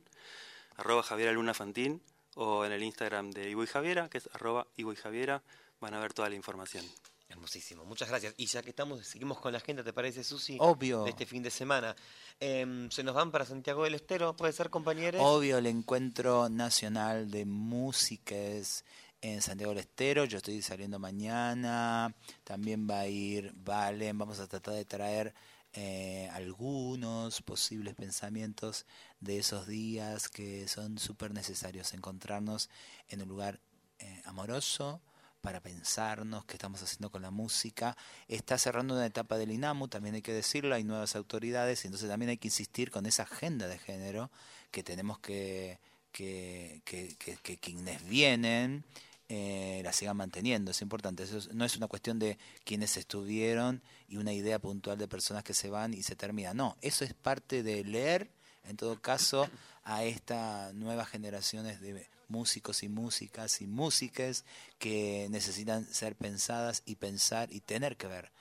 [0.76, 2.00] arroba Javiera Luna Fantín,
[2.36, 5.42] o en el Instagram de Ivo y Javiera, que es arroba Ivo y Javiera,
[5.84, 6.86] van a ver toda la información.
[7.28, 8.34] Hermosísimo, muchas gracias.
[8.38, 10.58] Y ya que estamos, seguimos con la agenda, ¿te parece, Susi?
[10.60, 11.04] Obvio.
[11.04, 11.96] De este fin de semana.
[12.40, 15.22] Em, se nos van para Santiago del Estero, ¿puede ser, compañeros?
[15.24, 18.86] Obvio, el encuentro nacional de músicas
[19.22, 20.26] en Santiago del Estero.
[20.26, 22.16] Yo estoy saliendo mañana.
[22.44, 24.18] También va a ir Valen.
[24.18, 25.34] Vamos a tratar de traer
[25.74, 28.86] eh, algunos posibles pensamientos
[29.20, 31.94] de esos días que son súper necesarios.
[31.94, 32.70] Encontrarnos
[33.10, 33.60] en un lugar
[34.00, 35.02] eh, amoroso
[35.44, 37.98] para pensarnos, qué estamos haciendo con la música.
[38.30, 42.10] Está cerrando una etapa del INAMU, también hay que decirlo, hay nuevas autoridades, y entonces
[42.10, 44.32] también hay que insistir con esa agenda de género
[44.72, 45.80] que tenemos que,
[46.14, 48.86] que, que, que, quienes vienen
[49.28, 51.24] eh, la sigan manteniendo, es importante.
[51.24, 55.54] Eso no es una cuestión de quienes estuvieron y una idea puntual de personas que
[55.54, 56.54] se van y se termina.
[56.54, 58.30] No, eso es parte de leer,
[58.64, 59.50] en todo caso,
[59.84, 64.44] a estas nuevas generaciones de músicos y músicas y músicas
[64.80, 68.32] que necesitan ser pensadas y pensar y tener que ver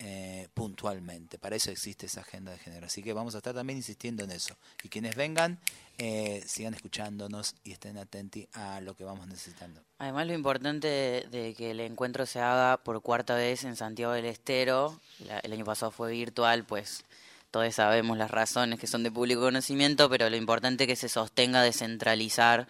[0.00, 1.38] eh, puntualmente.
[1.38, 2.86] Para eso existe esa agenda de género.
[2.86, 4.54] Así que vamos a estar también insistiendo en eso.
[4.82, 5.58] Y quienes vengan,
[5.96, 9.80] eh, sigan escuchándonos y estén atentos a lo que vamos necesitando.
[9.98, 10.88] Además, lo importante
[11.30, 15.00] de, que el encuentro se haga por cuarta vez en Santiago del Estero,
[15.42, 17.04] el año pasado fue virtual, pues
[17.50, 21.08] todos sabemos las razones que son de público conocimiento, pero lo importante es que se
[21.08, 22.68] sostenga descentralizar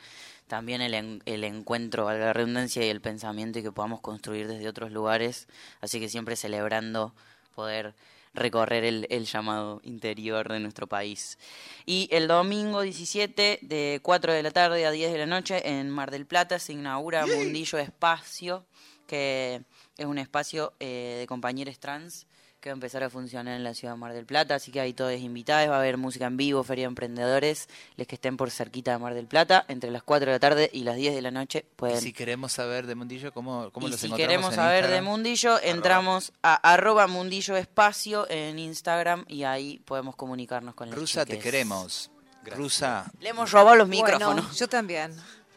[0.48, 4.90] también el, el encuentro, la redundancia y el pensamiento y que podamos construir desde otros
[4.90, 5.46] lugares.
[5.80, 7.14] Así que siempre celebrando
[7.54, 7.94] poder
[8.34, 11.38] recorrer el, el, llamado interior de nuestro país.
[11.86, 15.90] Y el domingo 17, de 4 de la tarde a 10 de la noche, en
[15.90, 18.64] Mar del Plata, se inaugura Mundillo Espacio,
[19.06, 19.62] que
[19.96, 22.27] es un espacio eh, de compañeros trans
[22.60, 24.80] que va a empezar a funcionar en la ciudad de Mar del Plata, así que
[24.80, 28.36] ahí todos invitados, va a haber música en vivo, feria de emprendedores, les que estén
[28.36, 31.14] por cerquita de Mar del Plata, entre las 4 de la tarde y las 10
[31.14, 32.00] de la noche pueden...
[32.00, 36.32] si queremos saber de Mundillo, ¿cómo, cómo y los si queremos saber de Mundillo, entramos
[36.42, 42.10] a arroba Mundillo Espacio en Instagram y ahí podemos comunicarnos con las Rusa, te queremos.
[42.44, 43.10] Rusa.
[43.20, 44.58] Le hemos robado los micrófonos.
[44.58, 45.14] yo también.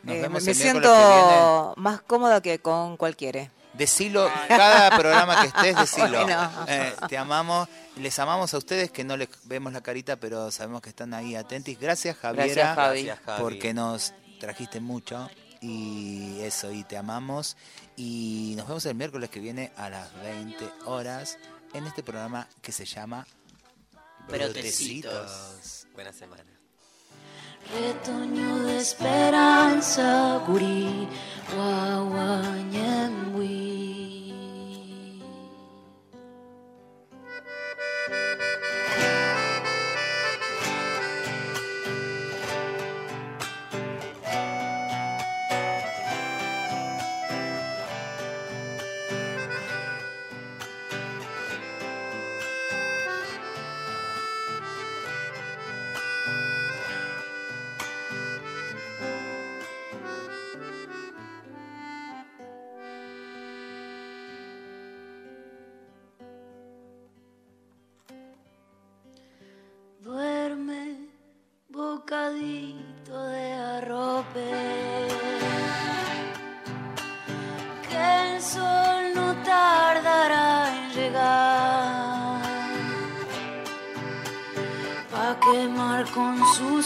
[0.07, 3.49] Eh, me siento más cómoda que con cualquiera.
[3.73, 6.27] Decilo, cada programa que estés, decilo.
[6.67, 10.81] Eh, te amamos, les amamos a ustedes que no les vemos la carita, pero sabemos
[10.81, 11.73] que están ahí atentos.
[11.79, 15.29] Gracias, Javiera, Gracias, porque nos trajiste mucho
[15.61, 17.55] y eso, y te amamos.
[17.95, 21.37] Y nos vemos el miércoles que viene a las 20 horas
[21.73, 23.25] en este programa que se llama
[24.27, 25.87] Brotecitos.
[25.93, 26.60] Buena semana.
[27.73, 31.07] Retoño de esperanza, gurí,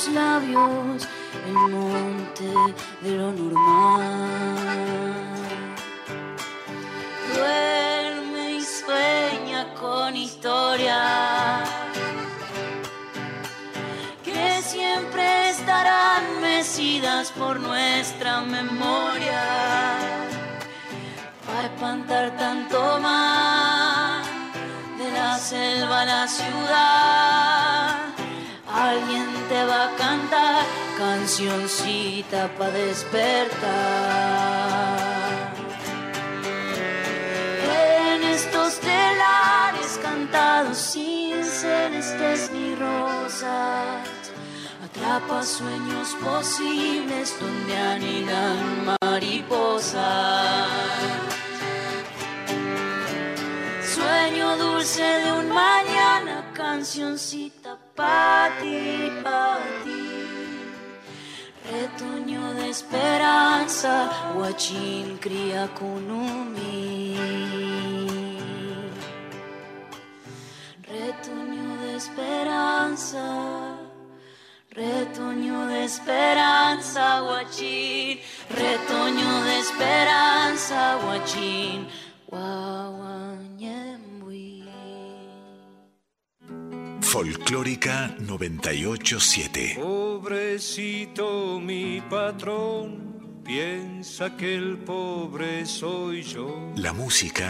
[0.10, 1.08] labios
[1.48, 2.54] el monte
[3.02, 3.45] de lo.
[31.36, 33.60] cancioncita para despertar.
[38.14, 44.08] En estos telares cantados sin celestes ni rosas,
[44.86, 49.96] atrapa sueños posibles donde anidan mariposas.
[53.94, 55.95] Sueño dulce de un mañana
[62.76, 63.96] speranza
[64.40, 67.16] wajin kriya kunumi
[70.92, 73.26] retoño de esperanza
[74.80, 78.20] retoño de esperanza wajin
[78.60, 81.80] retoño de esperanza wajin
[82.32, 83.05] wow
[87.16, 89.80] Folclórica 987.
[89.82, 96.74] Pobrecito mi patrón, piensa que el pobre soy yo.
[96.76, 97.48] La música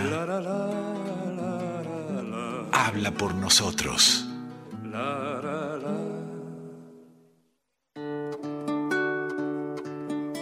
[2.71, 4.27] habla por nosotros.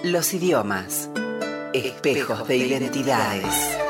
[0.04, 1.10] Los idiomas.
[1.72, 3.83] Espejos de identidades.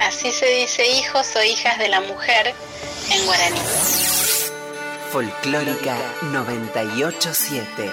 [0.00, 2.54] Así se dice hijos o hijas de la mujer
[3.10, 3.60] en guaraní.
[5.12, 5.96] Folclórica
[6.32, 7.92] 987.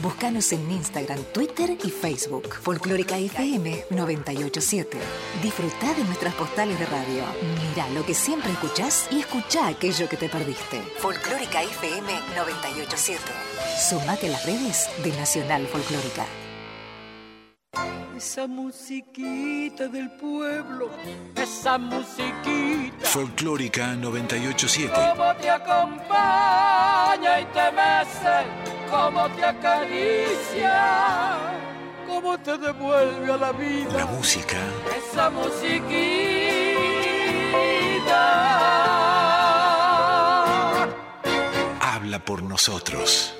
[0.00, 2.54] Búscanos en Instagram, Twitter y Facebook.
[2.62, 4.98] Folclórica FM 987.
[5.42, 7.24] Disfruta de nuestras postales de radio.
[7.70, 10.80] Mira lo que siempre escuchás y escucha aquello que te perdiste.
[10.98, 13.20] Folclórica FM 987.
[13.88, 16.26] Sumate a las redes de Nacional Folclórica.
[18.16, 20.90] Esa musiquita del pueblo,
[21.36, 23.06] esa musiquita.
[23.06, 24.92] Folclórica 987.
[24.92, 28.44] Cómo te acompaña y te mece,
[28.90, 31.36] cómo te acaricia,
[32.08, 33.92] cómo te devuelve a la vida.
[33.98, 34.56] La música
[34.96, 36.88] Esa musiquita.
[41.80, 43.37] habla por nosotros.